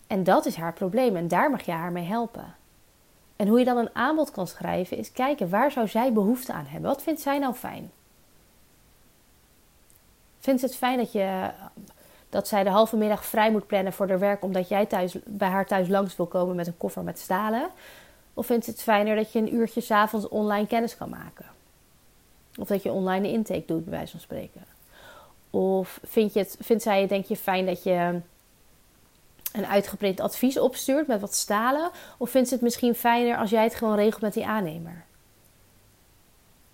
En 0.07 0.23
dat 0.23 0.45
is 0.45 0.55
haar 0.55 0.73
probleem 0.73 1.15
en 1.15 1.27
daar 1.27 1.49
mag 1.49 1.61
je 1.61 1.71
haar 1.71 1.91
mee 1.91 2.03
helpen. 2.03 2.55
En 3.36 3.48
hoe 3.48 3.60
je 3.60 3.65
dan 3.65 3.77
een 3.77 3.96
aanbod 3.96 4.32
kan 4.32 4.48
schrijven 4.48 4.98
is 4.98 5.12
kijken 5.12 5.50
waar 5.50 5.72
zou 5.72 5.88
zij 5.88 6.13
behoefte 6.13 6.54
aan 6.54 6.65
hebben. 6.65 6.89
Wat 6.89 7.01
vindt 7.01 7.22
zij 7.22 7.39
nou 7.39 7.54
fijn? 7.54 7.92
Vindt 10.39 10.60
ze 10.60 10.65
het 10.65 10.75
fijn 10.75 10.98
dat, 10.98 11.12
je, 11.12 11.50
dat 12.30 12.48
zij 12.48 12.63
de 12.63 12.70
halve 12.70 12.98
middag 12.98 13.25
vrij 13.25 13.51
moet 13.51 13.68
plannen 13.68 13.94
voor 13.94 14.08
haar 14.08 14.20
werk 14.20 14.44
omdat 14.44 14.68
jij 14.70 14.86
thuis, 14.86 15.15
bij 15.25 15.50
haar 15.50 15.65
thuis 15.65 15.88
langs 15.88 16.15
wil 16.15 16.25
komen 16.25 16.56
met 16.56 16.68
een 16.68 16.77
koffer 16.77 17.04
met 17.04 17.20
stalen? 17.20 17.70
Of 18.34 18.46
vindt 18.46 18.65
ze 18.65 18.72
het 18.72 18.82
fijner 18.82 19.15
dat 19.15 19.32
je 19.32 19.39
een 19.39 19.54
uurtje 19.54 19.82
s'avonds 19.82 20.27
online 20.27 20.68
kennis 20.68 20.98
kan 20.98 21.10
maken? 21.10 21.46
Of 22.60 22.68
dat 22.68 22.84
je 22.84 22.92
online 22.92 23.27
een 23.27 23.34
intake 23.34 23.63
doet, 23.65 23.84
bij 23.84 23.94
wijze 23.94 24.12
van 24.12 24.20
spreken. 24.20 24.65
Of 25.50 26.00
je 26.13 26.46
vindt 26.60 26.84
zij 26.84 27.08
denk 27.08 27.25
je 27.25 27.36
fijn 27.36 27.65
dat 27.65 27.84
je 27.84 28.20
een 29.57 29.65
uitgeprint 29.65 30.19
advies 30.19 30.59
opstuurt 30.59 31.07
met 31.07 31.21
wat 31.21 31.35
stalen? 31.35 31.89
Of 32.17 32.29
vindt 32.29 32.47
ze 32.47 32.53
het 32.53 32.63
misschien 32.63 32.95
fijner 32.95 33.38
als 33.38 33.50
jij 33.50 33.63
het 33.63 33.75
gewoon 33.75 33.95
regelt 33.95 34.21
met 34.21 34.33
die 34.33 34.45
aannemer? 34.45 35.03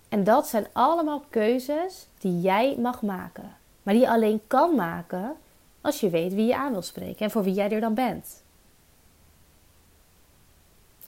En 0.08 0.24
dat 0.24 0.48
zijn 0.48 0.66
allemaal 0.72 1.24
keuzes 1.30 2.06
die 2.18 2.40
jij 2.40 2.76
mag 2.78 3.02
maken. 3.02 3.56
Maar 3.82 3.94
die 3.94 4.02
je 4.02 4.10
alleen 4.10 4.40
kan 4.46 4.74
maken 4.74 5.36
als 5.80 6.00
je 6.00 6.10
weet 6.10 6.34
wie 6.34 6.46
je 6.46 6.56
aan 6.56 6.72
wil 6.72 6.82
spreken 6.82 7.24
en 7.24 7.30
voor 7.30 7.42
wie 7.42 7.54
jij 7.54 7.70
er 7.70 7.80
dan 7.80 7.94
bent. 7.94 8.42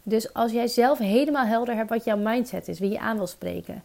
Dus 0.02 0.34
als 0.34 0.52
jij 0.52 0.66
zelf 0.66 0.98
helemaal 0.98 1.46
helder 1.46 1.74
hebt 1.74 1.88
wat 1.88 2.04
jouw 2.04 2.16
mindset 2.16 2.68
is, 2.68 2.78
wie 2.78 2.90
je 2.90 2.98
aan 2.98 3.16
wil 3.16 3.26
spreken. 3.26 3.82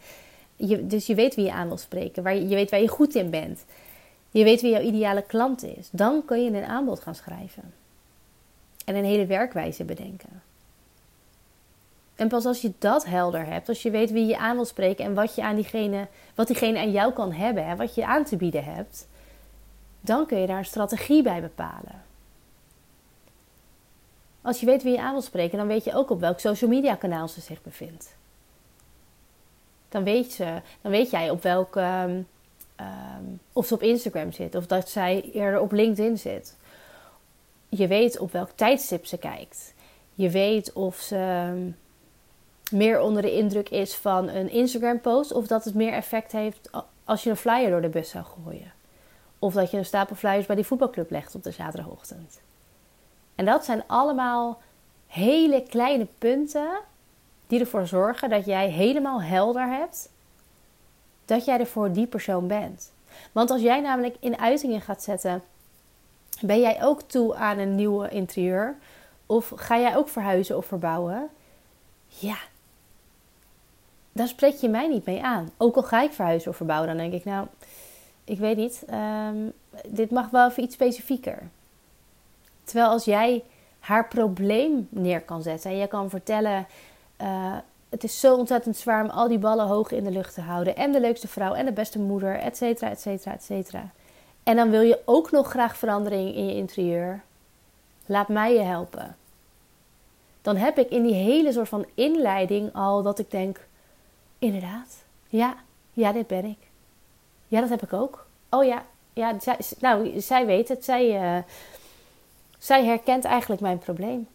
Dus 0.81 1.05
je 1.05 1.15
weet 1.15 1.35
wie 1.35 1.45
je 1.45 1.51
aan 1.51 1.67
wil 1.67 1.77
spreken, 1.77 2.23
waar 2.23 2.35
je, 2.35 2.47
je 2.47 2.55
weet 2.55 2.69
waar 2.69 2.81
je 2.81 2.87
goed 2.87 3.15
in 3.15 3.29
bent. 3.29 3.65
Je 4.31 4.43
weet 4.43 4.61
wie 4.61 4.71
jouw 4.71 4.81
ideale 4.81 5.21
klant 5.21 5.63
is. 5.63 5.89
Dan 5.91 6.25
kun 6.25 6.43
je 6.43 6.51
een 6.51 6.65
aanbod 6.65 6.99
gaan 6.99 7.15
schrijven. 7.15 7.73
En 8.85 8.95
een 8.95 9.05
hele 9.05 9.25
werkwijze 9.25 9.83
bedenken. 9.83 10.41
En 12.15 12.27
pas 12.27 12.45
als 12.45 12.61
je 12.61 12.73
dat 12.79 13.05
helder 13.05 13.45
hebt, 13.45 13.69
als 13.69 13.81
je 13.81 13.89
weet 13.89 14.11
wie 14.11 14.25
je 14.25 14.37
aan 14.37 14.55
wil 14.55 14.65
spreken 14.65 15.05
en 15.05 15.13
wat, 15.13 15.35
je 15.35 15.43
aan 15.43 15.55
diegene, 15.55 16.07
wat 16.35 16.47
diegene 16.47 16.79
aan 16.79 16.91
jou 16.91 17.13
kan 17.13 17.31
hebben 17.31 17.63
en 17.63 17.77
wat 17.77 17.95
je 17.95 18.05
aan 18.05 18.23
te 18.23 18.37
bieden 18.37 18.63
hebt, 18.63 19.07
dan 20.01 20.25
kun 20.25 20.39
je 20.39 20.47
daar 20.47 20.57
een 20.57 20.65
strategie 20.65 21.21
bij 21.21 21.41
bepalen. 21.41 22.03
Als 24.41 24.59
je 24.59 24.65
weet 24.65 24.83
wie 24.83 24.91
je 24.91 25.01
aan 25.01 25.11
wil 25.11 25.21
spreken, 25.21 25.57
dan 25.57 25.67
weet 25.67 25.83
je 25.83 25.93
ook 25.93 26.09
op 26.09 26.19
welk 26.19 26.39
social 26.39 26.69
media 26.69 26.95
kanaal 26.95 27.27
ze 27.27 27.41
zich 27.41 27.61
bevindt. 27.61 28.15
Dan 29.89 30.03
weet, 30.03 30.31
ze, 30.31 30.61
dan 30.81 30.91
weet 30.91 31.09
jij 31.09 31.29
op 31.29 31.41
welk. 31.41 31.75
Um, 31.75 32.27
of 33.53 33.65
ze 33.65 33.73
op 33.73 33.81
Instagram 33.81 34.31
zit 34.31 34.55
of 34.55 34.65
dat 34.65 34.89
zij 34.89 35.29
eerder 35.33 35.59
op 35.59 35.71
LinkedIn 35.71 36.17
zit. 36.17 36.57
Je 37.69 37.87
weet 37.87 38.19
op 38.19 38.31
welk 38.31 38.49
tijdstip 38.55 39.05
ze 39.05 39.17
kijkt. 39.17 39.73
Je 40.13 40.29
weet 40.29 40.73
of 40.73 40.95
ze 40.95 41.15
ehm, 41.15 41.71
meer 42.77 42.99
onder 43.01 43.21
de 43.21 43.33
indruk 43.33 43.69
is 43.69 43.95
van 43.95 44.29
een 44.29 44.49
Instagram-post 44.49 45.31
of 45.31 45.47
dat 45.47 45.63
het 45.63 45.73
meer 45.73 45.93
effect 45.93 46.31
heeft 46.31 46.69
als 47.03 47.23
je 47.23 47.29
een 47.29 47.35
flyer 47.35 47.69
door 47.69 47.81
de 47.81 47.89
bus 47.89 48.09
zou 48.09 48.25
gooien. 48.25 48.71
Of 49.39 49.53
dat 49.53 49.71
je 49.71 49.77
een 49.77 49.85
stapel 49.85 50.15
flyers 50.15 50.45
bij 50.45 50.55
die 50.55 50.65
voetbalclub 50.65 51.11
legt 51.11 51.35
op 51.35 51.43
de 51.43 51.51
zaterdagochtend. 51.51 52.41
En 53.35 53.45
dat 53.45 53.65
zijn 53.65 53.83
allemaal 53.87 54.61
hele 55.07 55.63
kleine 55.63 56.07
punten 56.17 56.69
die 57.47 57.59
ervoor 57.59 57.87
zorgen 57.87 58.29
dat 58.29 58.45
jij 58.45 58.69
helemaal 58.69 59.21
helder 59.21 59.67
hebt 59.67 60.09
dat 61.29 61.45
jij 61.45 61.59
er 61.59 61.65
voor 61.65 61.91
die 61.91 62.07
persoon 62.07 62.47
bent. 62.47 62.91
Want 63.31 63.51
als 63.51 63.61
jij 63.61 63.81
namelijk 63.81 64.15
in 64.19 64.39
uitingen 64.39 64.81
gaat 64.81 65.03
zetten: 65.03 65.43
Ben 66.41 66.59
jij 66.59 66.83
ook 66.83 67.01
toe 67.01 67.35
aan 67.35 67.57
een 67.57 67.75
nieuwe 67.75 68.09
interieur? 68.09 68.77
Of 69.25 69.51
ga 69.55 69.79
jij 69.79 69.95
ook 69.95 70.09
verhuizen 70.09 70.57
of 70.57 70.65
verbouwen? 70.65 71.29
Ja, 72.07 72.37
daar 74.11 74.27
spreek 74.27 74.55
je 74.55 74.69
mij 74.69 74.87
niet 74.87 75.05
mee 75.05 75.23
aan. 75.23 75.49
Ook 75.57 75.75
al 75.75 75.83
ga 75.83 76.01
ik 76.01 76.11
verhuizen 76.11 76.51
of 76.51 76.57
verbouwen, 76.57 76.87
dan 76.87 76.97
denk 76.97 77.13
ik, 77.13 77.25
nou, 77.25 77.47
ik 78.23 78.39
weet 78.39 78.57
niet, 78.57 78.83
ehm, 78.87 79.37
dit 79.87 80.11
mag 80.11 80.29
wel 80.29 80.49
even 80.49 80.63
iets 80.63 80.75
specifieker. 80.75 81.49
Terwijl 82.63 82.89
als 82.89 83.05
jij 83.05 83.43
haar 83.79 84.07
probleem 84.07 84.87
neer 84.89 85.21
kan 85.21 85.41
zetten 85.41 85.71
en 85.71 85.77
je 85.77 85.87
kan 85.87 86.09
vertellen: 86.09 86.67
uh, 87.21 87.57
Het 87.89 88.03
is 88.03 88.19
zo 88.19 88.35
ontzettend 88.35 88.77
zwaar 88.77 89.03
om 89.03 89.09
al 89.09 89.27
die 89.27 89.37
ballen 89.37 89.65
hoog 89.65 89.91
in 89.91 90.03
de 90.03 90.11
lucht 90.11 90.33
te 90.33 90.41
houden. 90.41 90.75
En 90.75 90.91
de 90.91 90.99
leukste 90.99 91.27
vrouw 91.27 91.53
en 91.53 91.65
de 91.65 91.71
beste 91.71 91.99
moeder, 91.99 92.39
et 92.39 92.57
cetera, 92.57 92.89
et 92.89 93.01
cetera, 93.01 93.33
et 93.33 93.43
cetera. 93.43 93.91
En 94.43 94.55
dan 94.55 94.69
wil 94.69 94.81
je 94.81 94.99
ook 95.05 95.31
nog 95.31 95.49
graag 95.49 95.77
verandering 95.77 96.35
in 96.35 96.45
je 96.45 96.55
interieur. 96.55 97.23
Laat 98.05 98.27
mij 98.27 98.53
je 98.53 98.59
helpen. 98.59 99.17
Dan 100.41 100.55
heb 100.55 100.77
ik 100.77 100.89
in 100.89 101.03
die 101.03 101.13
hele 101.13 101.51
soort 101.51 101.69
van 101.69 101.85
inleiding 101.93 102.73
al 102.73 103.03
dat 103.03 103.19
ik 103.19 103.31
denk: 103.31 103.67
Inderdaad, 104.39 105.03
ja, 105.27 105.55
ja, 105.93 106.11
dit 106.11 106.27
ben 106.27 106.45
ik. 106.45 106.57
Ja, 107.47 107.59
dat 107.59 107.69
heb 107.69 107.81
ik 107.81 107.93
ook. 107.93 108.25
Oh 108.49 108.65
ja, 108.65 108.85
ja 109.13 109.39
zij, 109.39 109.57
nou, 109.79 110.21
zij 110.21 110.45
weet 110.45 110.67
het. 110.67 110.85
Zij, 110.85 111.35
uh, 111.37 111.43
zij 112.57 112.85
herkent 112.85 113.25
eigenlijk 113.25 113.61
mijn 113.61 113.79
probleem. 113.79 114.27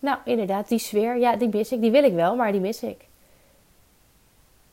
Nou, 0.00 0.18
inderdaad, 0.24 0.68
die 0.68 0.78
sfeer, 0.78 1.18
ja, 1.18 1.36
die 1.36 1.48
mis 1.48 1.72
ik. 1.72 1.80
Die 1.80 1.90
wil 1.90 2.04
ik 2.04 2.14
wel, 2.14 2.36
maar 2.36 2.52
die 2.52 2.60
mis 2.60 2.82
ik. 2.82 3.08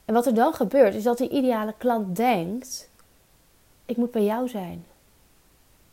En 0.06 0.14
wat 0.14 0.26
er 0.26 0.34
dan 0.34 0.54
gebeurt, 0.54 0.96
is 0.96 1.04
dat 1.04 1.18
die 1.18 1.30
ideale 1.30 1.74
klant 1.78 2.16
denkt: 2.16 2.90
ik 3.86 3.98
moet 3.98 4.12
bij 4.12 4.24
jou 4.24 4.48
zijn. 4.48 4.86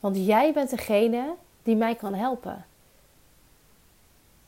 Want 0.01 0.17
jij 0.17 0.53
bent 0.53 0.71
degene 0.71 1.35
die 1.63 1.77
mij 1.77 1.95
kan 1.95 2.15
helpen. 2.15 2.65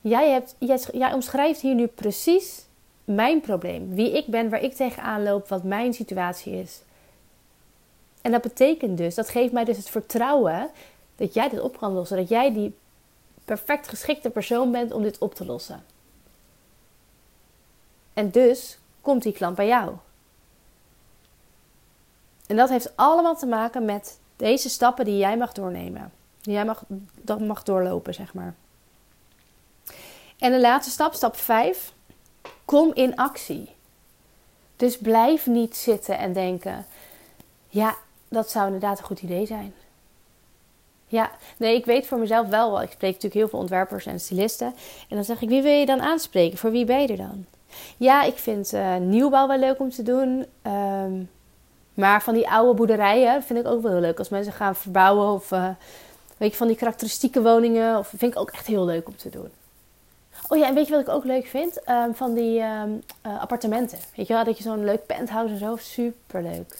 Jij, 0.01 0.31
hebt, 0.31 0.55
jij, 0.57 0.79
jij 0.91 1.13
omschrijft 1.13 1.61
hier 1.61 1.75
nu 1.75 1.87
precies 1.87 2.65
mijn 3.03 3.41
probleem. 3.41 3.93
Wie 3.93 4.17
ik 4.17 4.25
ben, 4.25 4.49
waar 4.49 4.61
ik 4.61 4.73
tegenaan 4.73 5.23
loop, 5.23 5.47
wat 5.47 5.63
mijn 5.63 5.93
situatie 5.93 6.53
is. 6.53 6.81
En 8.21 8.31
dat 8.31 8.41
betekent 8.41 8.97
dus, 8.97 9.15
dat 9.15 9.29
geeft 9.29 9.53
mij 9.53 9.63
dus 9.63 9.77
het 9.77 9.89
vertrouwen 9.89 10.69
dat 11.15 11.33
jij 11.33 11.49
dit 11.49 11.59
op 11.59 11.77
kan 11.77 11.93
lossen. 11.93 12.17
Dat 12.17 12.29
jij 12.29 12.53
die 12.53 12.75
perfect 13.47 13.87
geschikte 13.87 14.29
persoon 14.29 14.71
bent 14.71 14.91
om 14.91 15.01
dit 15.03 15.17
op 15.17 15.35
te 15.35 15.45
lossen. 15.45 15.85
En 18.13 18.29
dus 18.29 18.77
komt 19.01 19.23
die 19.23 19.33
klant 19.33 19.55
bij 19.55 19.67
jou. 19.67 19.95
En 22.47 22.55
dat 22.55 22.69
heeft 22.69 22.95
allemaal 22.95 23.35
te 23.35 23.45
maken 23.45 23.85
met 23.85 24.19
deze 24.35 24.69
stappen 24.69 25.05
die 25.05 25.17
jij 25.17 25.37
mag 25.37 25.51
doornemen. 25.51 26.11
Die 26.41 26.53
jij 26.53 26.65
mag, 26.65 26.83
dat 27.21 27.39
mag 27.39 27.63
doorlopen, 27.63 28.13
zeg 28.13 28.33
maar. 28.33 28.55
En 30.37 30.51
de 30.51 30.59
laatste 30.59 30.91
stap, 30.91 31.13
stap 31.13 31.35
5. 31.35 31.93
Kom 32.65 32.91
in 32.93 33.15
actie. 33.15 33.75
Dus 34.75 34.97
blijf 34.97 35.45
niet 35.45 35.75
zitten 35.75 36.17
en 36.17 36.33
denken: 36.33 36.85
ja, 37.67 37.95
dat 38.27 38.49
zou 38.49 38.65
inderdaad 38.65 38.99
een 38.99 39.05
goed 39.05 39.21
idee 39.21 39.45
zijn. 39.45 39.73
Ja, 41.07 41.31
nee, 41.57 41.75
ik 41.75 41.85
weet 41.85 42.07
voor 42.07 42.19
mezelf 42.19 42.47
wel 42.47 42.71
wel. 42.71 42.81
Ik 42.81 42.91
spreek 42.91 43.13
natuurlijk 43.13 43.33
heel 43.33 43.47
veel 43.47 43.59
ontwerpers 43.59 44.05
en 44.05 44.19
stylisten. 44.19 44.73
En 45.09 45.15
dan 45.15 45.23
zeg 45.23 45.41
ik: 45.41 45.49
wie 45.49 45.61
wil 45.61 45.71
je 45.71 45.85
dan 45.85 46.01
aanspreken? 46.01 46.57
Voor 46.57 46.71
wie 46.71 46.85
ben 46.85 47.01
je 47.01 47.07
er 47.07 47.17
dan? 47.17 47.45
Ja, 47.97 48.23
ik 48.23 48.37
vind 48.37 48.73
uh, 48.73 48.95
nieuwbouw 48.95 49.47
wel 49.47 49.59
leuk 49.59 49.79
om 49.79 49.89
te 49.89 50.03
doen. 50.03 50.45
Ehm, 50.61 51.23
maar 51.93 52.23
van 52.23 52.33
die 52.33 52.49
oude 52.49 52.73
boerderijen 52.73 53.43
vind 53.43 53.59
ik 53.59 53.67
ook 53.67 53.81
wel 53.81 53.91
heel 53.91 54.01
leuk. 54.01 54.19
Als 54.19 54.29
mensen 54.29 54.53
gaan 54.53 54.75
verbouwen 54.75 55.33
of 55.33 55.51
uh, 55.51 55.69
weet 56.37 56.51
je, 56.51 56.57
van 56.57 56.67
die 56.67 56.75
karakteristieke 56.75 57.41
woningen. 57.41 57.97
Of, 57.97 58.07
vind 58.07 58.33
ik 58.33 58.39
ook 58.39 58.51
echt 58.51 58.67
heel 58.67 58.85
leuk 58.85 59.07
om 59.07 59.15
te 59.15 59.29
doen. 59.29 59.49
Oh 60.47 60.57
ja, 60.57 60.67
en 60.67 60.73
weet 60.73 60.87
je 60.87 60.91
wat 60.91 61.01
ik 61.01 61.09
ook 61.09 61.23
leuk 61.23 61.45
vind? 61.45 61.89
Um, 61.89 62.15
van 62.15 62.33
die 62.33 62.61
um, 62.61 63.03
uh, 63.25 63.41
appartementen. 63.41 63.97
Weet 64.15 64.27
je 64.27 64.33
wel, 64.33 64.43
dat 64.43 64.57
je 64.57 64.63
zo'n 64.63 64.85
leuk 64.85 65.05
penthouse 65.05 65.53
en 65.53 65.59
zo. 65.59 65.75
Super 65.79 66.41
leuk. 66.41 66.77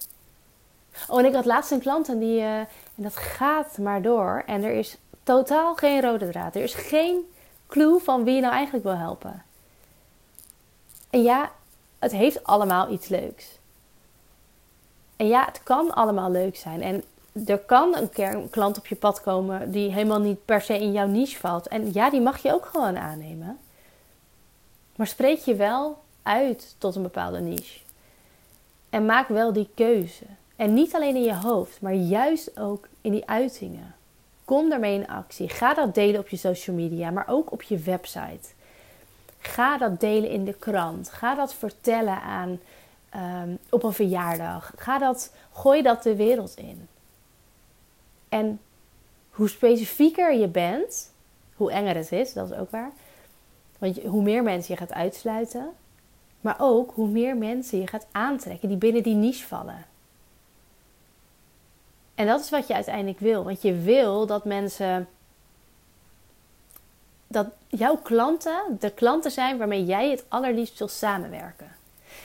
Oh, 1.07 1.19
en 1.19 1.25
ik 1.25 1.33
had 1.33 1.45
laatst 1.45 1.71
een 1.71 1.79
klant 1.79 2.09
en, 2.09 2.19
die, 2.19 2.39
uh, 2.39 2.59
en 2.59 2.67
dat 2.95 3.15
gaat 3.15 3.77
maar 3.77 4.01
door. 4.01 4.43
En 4.45 4.63
er 4.63 4.73
is 4.73 4.97
totaal 5.23 5.75
geen 5.75 6.01
rode 6.01 6.29
draad. 6.29 6.55
Er 6.55 6.63
is 6.63 6.73
geen 6.73 7.33
clue 7.67 7.99
van 7.99 8.23
wie 8.23 8.35
je 8.35 8.41
nou 8.41 8.53
eigenlijk 8.53 8.83
wil 8.83 8.97
helpen. 8.97 9.43
En 11.09 11.21
ja, 11.21 11.51
het 11.99 12.11
heeft 12.11 12.43
allemaal 12.43 12.91
iets 12.91 13.07
leuks. 13.07 13.45
En 15.15 15.27
ja, 15.27 15.45
het 15.45 15.63
kan 15.63 15.93
allemaal 15.93 16.31
leuk 16.31 16.55
zijn. 16.55 16.81
En 16.81 17.03
er 17.45 17.59
kan 17.59 17.95
een 17.95 18.09
keer 18.09 18.33
een 18.33 18.49
klant 18.49 18.77
op 18.77 18.87
je 18.87 18.95
pad 18.95 19.21
komen 19.21 19.71
die 19.71 19.91
helemaal 19.91 20.19
niet 20.19 20.45
per 20.45 20.61
se 20.61 20.79
in 20.79 20.91
jouw 20.91 21.07
niche 21.07 21.37
valt. 21.37 21.67
En 21.67 21.93
ja, 21.93 22.09
die 22.09 22.21
mag 22.21 22.41
je 22.41 22.53
ook 22.53 22.65
gewoon 22.65 22.97
aannemen. 22.97 23.59
Maar 24.95 25.07
spreek 25.07 25.39
je 25.39 25.55
wel 25.55 25.97
uit 26.23 26.75
tot 26.77 26.95
een 26.95 27.01
bepaalde 27.01 27.39
niche. 27.39 27.79
En 28.89 29.05
maak 29.05 29.27
wel 29.27 29.53
die 29.53 29.69
keuze. 29.75 30.25
En 30.57 30.73
niet 30.73 30.95
alleen 30.95 31.15
in 31.15 31.23
je 31.23 31.35
hoofd, 31.35 31.81
maar 31.81 31.93
juist 31.93 32.59
ook 32.59 32.87
in 33.01 33.11
die 33.11 33.27
uitingen. 33.27 33.95
Kom 34.45 34.69
daarmee 34.69 34.95
in 34.95 35.07
actie. 35.07 35.49
Ga 35.49 35.73
dat 35.73 35.95
delen 35.95 36.19
op 36.19 36.27
je 36.27 36.37
social 36.37 36.75
media, 36.75 37.11
maar 37.11 37.27
ook 37.27 37.51
op 37.51 37.61
je 37.61 37.77
website. 37.77 38.47
Ga 39.39 39.77
dat 39.77 39.99
delen 39.99 40.29
in 40.29 40.45
de 40.45 40.53
krant. 40.53 41.09
Ga 41.09 41.35
dat 41.35 41.53
vertellen 41.53 42.21
aan 42.21 42.59
Ehm, 43.09 43.55
op 43.69 43.83
een 43.83 43.93
verjaardag. 43.93 44.73
Ga 44.75 44.97
dat, 44.97 45.33
gooi 45.53 45.81
dat 45.81 46.03
de 46.03 46.15
wereld 46.15 46.57
in. 46.57 46.87
En 48.29 48.59
hoe 49.29 49.49
specifieker 49.49 50.33
je 50.33 50.47
bent, 50.47 51.11
hoe 51.55 51.71
enger 51.71 51.95
het 51.95 52.11
is, 52.11 52.33
dat 52.33 52.51
is 52.51 52.57
ook 52.57 52.71
waar. 52.71 52.91
Want 53.77 54.01
hoe 54.01 54.23
meer 54.23 54.43
mensen 54.43 54.73
je 54.73 54.79
gaat 54.79 54.93
uitsluiten, 54.93 55.69
maar 56.41 56.55
ook 56.59 56.91
hoe 56.93 57.07
meer 57.07 57.37
mensen 57.37 57.79
je 57.79 57.87
gaat 57.87 58.07
aantrekken 58.11 58.69
die 58.69 58.77
binnen 58.77 59.03
die 59.03 59.15
niche 59.15 59.47
vallen. 59.47 59.85
En 62.17 62.27
dat 62.27 62.39
is 62.39 62.49
wat 62.49 62.67
je 62.67 62.73
uiteindelijk 62.73 63.19
wil. 63.19 63.43
Want 63.43 63.61
je 63.61 63.73
wil 63.73 64.25
dat 64.25 64.45
mensen. 64.45 65.07
dat 67.27 67.47
jouw 67.67 67.95
klanten 67.95 68.77
de 68.79 68.89
klanten 68.89 69.31
zijn 69.31 69.57
waarmee 69.57 69.85
jij 69.85 70.09
het 70.09 70.25
allerliefst 70.27 70.79
wil 70.79 70.87
samenwerken. 70.87 71.75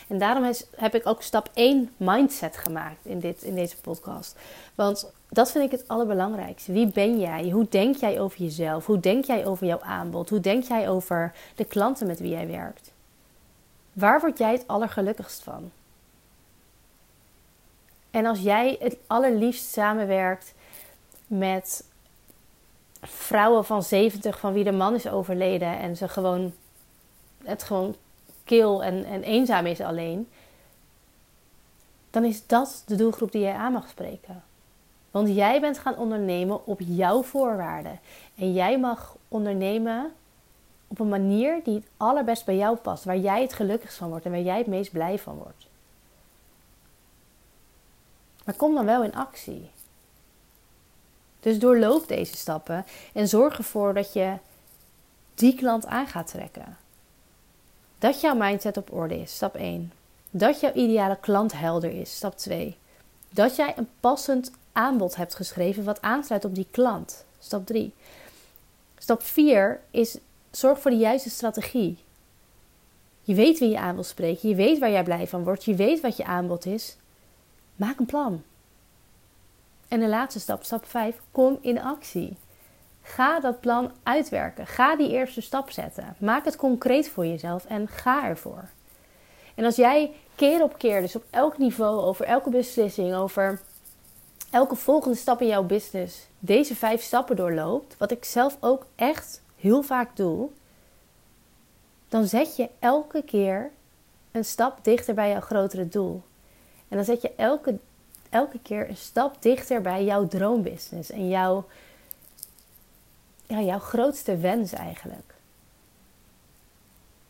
En 0.08 0.18
daarom 0.18 0.52
heb 0.76 0.94
ik 0.94 1.06
ook 1.06 1.22
stap 1.22 1.50
1 1.54 1.90
mindset 1.96 2.56
gemaakt 2.56 3.06
in, 3.06 3.20
dit, 3.20 3.42
in 3.42 3.54
deze 3.54 3.76
podcast. 3.80 4.36
Want 4.74 5.12
dat 5.28 5.50
vind 5.50 5.64
ik 5.64 5.78
het 5.78 5.88
allerbelangrijkste. 5.88 6.72
Wie 6.72 6.86
ben 6.86 7.20
jij? 7.20 7.50
Hoe 7.50 7.66
denk 7.68 7.96
jij 7.96 8.20
over 8.20 8.42
jezelf? 8.42 8.86
Hoe 8.86 9.00
denk 9.00 9.24
jij 9.24 9.46
over 9.46 9.66
jouw 9.66 9.80
aanbod? 9.80 10.28
Hoe 10.28 10.40
denk 10.40 10.64
jij 10.64 10.88
over 10.88 11.34
de 11.54 11.64
klanten 11.64 12.06
met 12.06 12.18
wie 12.18 12.30
jij 12.30 12.46
werkt? 12.46 12.92
Waar 13.92 14.20
word 14.20 14.38
jij 14.38 14.52
het 14.52 14.66
allergelukkigst 14.66 15.42
van? 15.42 15.70
En 18.12 18.26
als 18.26 18.40
jij 18.40 18.76
het 18.80 18.96
allerliefst 19.06 19.64
samenwerkt 19.64 20.54
met 21.26 21.84
vrouwen 23.00 23.64
van 23.64 23.82
70 23.82 24.38
van 24.38 24.52
wie 24.52 24.64
de 24.64 24.72
man 24.72 24.94
is 24.94 25.08
overleden 25.08 25.78
en 25.78 25.96
ze 25.96 26.08
gewoon 26.08 26.52
het 27.44 27.62
gewoon 27.62 27.96
kil 28.44 28.82
en, 28.82 29.04
en 29.04 29.22
eenzaam 29.22 29.66
is 29.66 29.80
alleen, 29.80 30.28
dan 32.10 32.24
is 32.24 32.46
dat 32.46 32.82
de 32.86 32.96
doelgroep 32.96 33.32
die 33.32 33.40
jij 33.40 33.54
aan 33.54 33.72
mag 33.72 33.88
spreken. 33.88 34.42
Want 35.10 35.28
jij 35.28 35.60
bent 35.60 35.78
gaan 35.78 35.96
ondernemen 35.96 36.66
op 36.66 36.80
jouw 36.80 37.22
voorwaarden. 37.22 38.00
En 38.34 38.52
jij 38.52 38.78
mag 38.78 39.16
ondernemen 39.28 40.12
op 40.86 40.98
een 40.98 41.08
manier 41.08 41.60
die 41.64 41.74
het 41.74 41.86
allerbest 41.96 42.44
bij 42.44 42.56
jou 42.56 42.76
past. 42.76 43.04
Waar 43.04 43.18
jij 43.18 43.42
het 43.42 43.52
gelukkigst 43.52 43.96
van 43.96 44.08
wordt 44.08 44.24
en 44.24 44.30
waar 44.30 44.40
jij 44.40 44.58
het 44.58 44.66
meest 44.66 44.92
blij 44.92 45.18
van 45.18 45.34
wordt. 45.34 45.66
Maar 48.44 48.54
kom 48.54 48.74
dan 48.74 48.84
wel 48.84 49.02
in 49.02 49.14
actie. 49.14 49.70
Dus 51.40 51.58
doorloop 51.58 52.08
deze 52.08 52.36
stappen 52.36 52.84
en 53.12 53.28
zorg 53.28 53.58
ervoor 53.58 53.94
dat 53.94 54.12
je 54.12 54.36
die 55.34 55.54
klant 55.54 55.86
aan 55.86 56.06
gaat 56.06 56.26
trekken. 56.26 56.76
Dat 57.98 58.20
jouw 58.20 58.34
mindset 58.34 58.76
op 58.76 58.92
orde 58.92 59.20
is, 59.20 59.34
stap 59.34 59.54
1. 59.54 59.92
Dat 60.30 60.60
jouw 60.60 60.72
ideale 60.72 61.18
klant 61.20 61.52
helder 61.52 62.00
is, 62.00 62.16
stap 62.16 62.36
2. 62.36 62.76
Dat 63.30 63.56
jij 63.56 63.72
een 63.76 63.88
passend 64.00 64.50
aanbod 64.72 65.16
hebt 65.16 65.34
geschreven 65.34 65.84
wat 65.84 66.02
aansluit 66.02 66.44
op 66.44 66.54
die 66.54 66.66
klant, 66.70 67.24
stap 67.38 67.66
3. 67.66 67.92
Stap 68.98 69.22
4 69.22 69.80
is 69.90 70.16
zorg 70.50 70.80
voor 70.80 70.90
de 70.90 70.96
juiste 70.96 71.30
strategie. 71.30 71.98
Je 73.22 73.34
weet 73.34 73.58
wie 73.58 73.70
je 73.70 73.78
aan 73.78 73.94
wil 73.94 74.04
spreken, 74.04 74.48
je 74.48 74.54
weet 74.54 74.78
waar 74.78 74.90
jij 74.90 75.02
blij 75.02 75.26
van 75.26 75.44
wordt, 75.44 75.64
je 75.64 75.74
weet 75.74 76.00
wat 76.00 76.16
je 76.16 76.24
aanbod 76.24 76.66
is. 76.66 76.96
Maak 77.82 77.98
een 77.98 78.06
plan. 78.06 78.42
En 79.88 80.00
de 80.00 80.08
laatste 80.08 80.40
stap, 80.40 80.64
stap 80.64 80.86
5, 80.86 81.20
kom 81.30 81.58
in 81.60 81.80
actie. 81.80 82.36
Ga 83.02 83.40
dat 83.40 83.60
plan 83.60 83.92
uitwerken. 84.02 84.66
Ga 84.66 84.96
die 84.96 85.10
eerste 85.10 85.40
stap 85.40 85.70
zetten. 85.70 86.16
Maak 86.18 86.44
het 86.44 86.56
concreet 86.56 87.08
voor 87.08 87.26
jezelf 87.26 87.64
en 87.64 87.88
ga 87.88 88.24
ervoor. 88.24 88.68
En 89.54 89.64
als 89.64 89.76
jij 89.76 90.14
keer 90.34 90.62
op 90.62 90.78
keer, 90.78 91.00
dus 91.00 91.16
op 91.16 91.24
elk 91.30 91.58
niveau, 91.58 92.00
over 92.00 92.24
elke 92.24 92.50
beslissing, 92.50 93.14
over 93.14 93.60
elke 94.50 94.76
volgende 94.76 95.16
stap 95.16 95.40
in 95.40 95.46
jouw 95.46 95.64
business 95.64 96.26
deze 96.38 96.74
vijf 96.74 97.02
stappen 97.02 97.36
doorloopt, 97.36 97.96
wat 97.98 98.10
ik 98.10 98.24
zelf 98.24 98.56
ook 98.60 98.86
echt 98.94 99.42
heel 99.56 99.82
vaak 99.82 100.16
doe, 100.16 100.48
dan 102.08 102.26
zet 102.26 102.56
je 102.56 102.68
elke 102.78 103.22
keer 103.22 103.70
een 104.30 104.44
stap 104.44 104.84
dichter 104.84 105.14
bij 105.14 105.30
jouw 105.30 105.40
grotere 105.40 105.88
doel. 105.88 106.22
En 106.92 106.98
dan 106.98 107.06
zet 107.06 107.22
je 107.22 107.32
elke, 107.36 107.78
elke 108.30 108.58
keer 108.58 108.88
een 108.88 108.96
stap 108.96 109.42
dichter 109.42 109.80
bij 109.80 110.04
jouw 110.04 110.26
droombusiness 110.28 111.10
en 111.10 111.28
jouw, 111.28 111.64
ja, 113.46 113.60
jouw 113.60 113.78
grootste 113.78 114.36
wens 114.36 114.72
eigenlijk. 114.72 115.34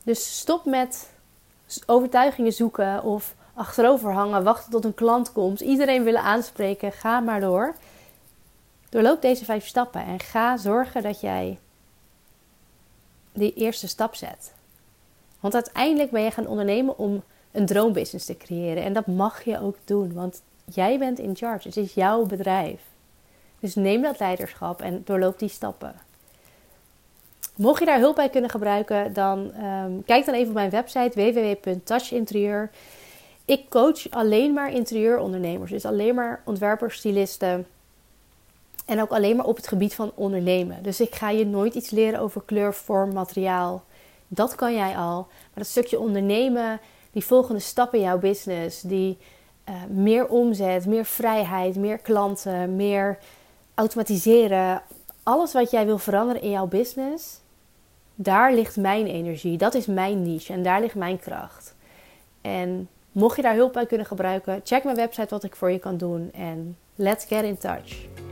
Dus 0.03 0.39
stop 0.39 0.65
met 0.65 1.11
overtuigingen 1.87 2.53
zoeken 2.53 3.03
of 3.03 3.35
achterover 3.55 4.13
hangen, 4.13 4.45
wachten 4.45 4.71
tot 4.71 4.85
een 4.85 4.95
klant 4.95 5.33
komt, 5.33 5.61
iedereen 5.61 6.05
willen 6.05 6.23
aanspreken, 6.23 6.93
ga 6.93 7.21
maar 7.21 7.41
door. 7.41 7.75
Doorloop 8.89 9.23
deze 9.23 9.45
vijf 9.45 9.67
stappen 9.67 10.05
en 10.05 10.21
ga 10.21 10.57
zorgen 10.57 11.03
dat 11.03 11.21
jij 11.21 11.59
die 13.33 13.55
eerste 13.55 13.89
stap 13.89 14.15
zet. 14.15 14.53
Want 15.41 15.55
uiteindelijk 15.55 16.11
ben 16.11 16.23
je 16.23 16.31
gaan 16.31 16.47
ondernemen 16.47 16.99
om 16.99 17.23
een 17.53 17.67
droombusiness 17.67 18.27
te 18.27 18.37
creëren. 18.37 18.83
En 18.83 18.93
dat 18.93 19.07
mag 19.07 19.45
je 19.45 19.61
ook 19.61 19.77
doen, 19.85 20.13
want 20.13 20.43
jij 20.65 20.99
bent 20.99 21.19
in 21.19 21.37
charge. 21.37 21.69
Het 21.69 21.77
is 21.77 21.95
jouw 21.95 22.27
bedrijf. 22.27 22.81
Dus 23.61 23.75
neem 23.75 24.03
dat 24.03 24.19
leiderschap 24.19 24.81
en 24.81 25.03
doorloop 25.05 25.39
die 25.39 25.49
stappen. 25.49 25.95
Mocht 27.57 27.79
je 27.79 27.85
daar 27.85 27.99
hulp 27.99 28.17
bij 28.17 28.29
kunnen 28.29 28.51
gebruiken, 28.51 29.13
dan 29.13 29.39
um, 29.65 30.05
kijk 30.05 30.25
dan 30.25 30.35
even 30.35 30.49
op 30.49 30.55
mijn 30.55 30.71
website 30.71 31.33
www.touchinterieur. 31.33 32.71
Ik 33.45 33.69
coach 33.69 34.11
alleen 34.11 34.53
maar 34.53 34.73
interieurondernemers, 34.73 35.71
dus 35.71 35.85
alleen 35.85 36.15
maar 36.15 36.43
ontwerpers, 36.45 36.97
stylisten 36.97 37.67
en 38.87 39.01
ook 39.01 39.11
alleen 39.11 39.37
maar 39.37 39.47
op 39.47 39.57
het 39.57 39.69
gebied 39.69 39.95
van 39.95 40.13
ondernemen. 40.15 40.83
Dus 40.83 41.01
ik 41.01 41.15
ga 41.15 41.31
je 41.31 41.47
nooit 41.47 41.75
iets 41.75 41.91
leren 41.91 42.21
over 42.21 42.43
kleur, 42.45 42.75
vorm, 42.75 43.13
materiaal. 43.13 43.85
Dat 44.29 44.55
kan 44.55 44.75
jij 44.75 44.97
al. 44.97 45.27
Maar 45.27 45.51
dat 45.55 45.67
stukje 45.67 46.01
ondernemen, 46.01 46.81
die 47.13 47.25
volgende 47.25 47.61
stap 47.61 47.95
in 47.95 48.01
jouw 48.01 48.19
business, 48.19 48.81
die 48.81 49.19
uh, 49.69 49.75
meer 49.89 50.29
omzet, 50.29 50.87
meer 50.87 51.05
vrijheid, 51.05 51.77
meer 51.77 51.99
klanten, 51.99 52.77
meer 52.77 53.19
automatiseren, 53.75 54.83
alles 55.23 55.53
wat 55.53 55.71
jij 55.71 55.87
wil 55.87 55.99
veranderen 55.99 56.43
in 56.43 56.51
jouw 56.51 56.67
business, 56.67 57.41
daar 58.15 58.55
ligt 58.55 58.77
mijn 58.77 59.07
energie. 59.07 59.57
Dat 59.57 59.75
is 59.75 59.87
mijn 59.87 60.23
niche 60.23 60.53
en 60.53 60.63
daar 60.63 60.81
ligt 60.81 60.95
mijn 60.95 61.19
kracht. 61.19 61.75
En 62.41 62.89
mocht 63.13 63.37
je 63.37 63.43
daar 63.43 63.55
hulp 63.55 63.73
bij 63.73 63.87
kunnen 63.87 64.07
gebruiken, 64.07 64.61
check 64.65 64.85
mijn 64.85 64.97
website 64.97 65.29
wat 65.29 65.45
ik 65.45 65.57
voor 65.57 65.71
je 65.71 65.79
kan 65.79 65.97
doen 65.97 66.33
en 66.33 66.77
let's 66.95 67.25
get 67.25 67.45
in 67.45 67.59
touch. 67.59 68.32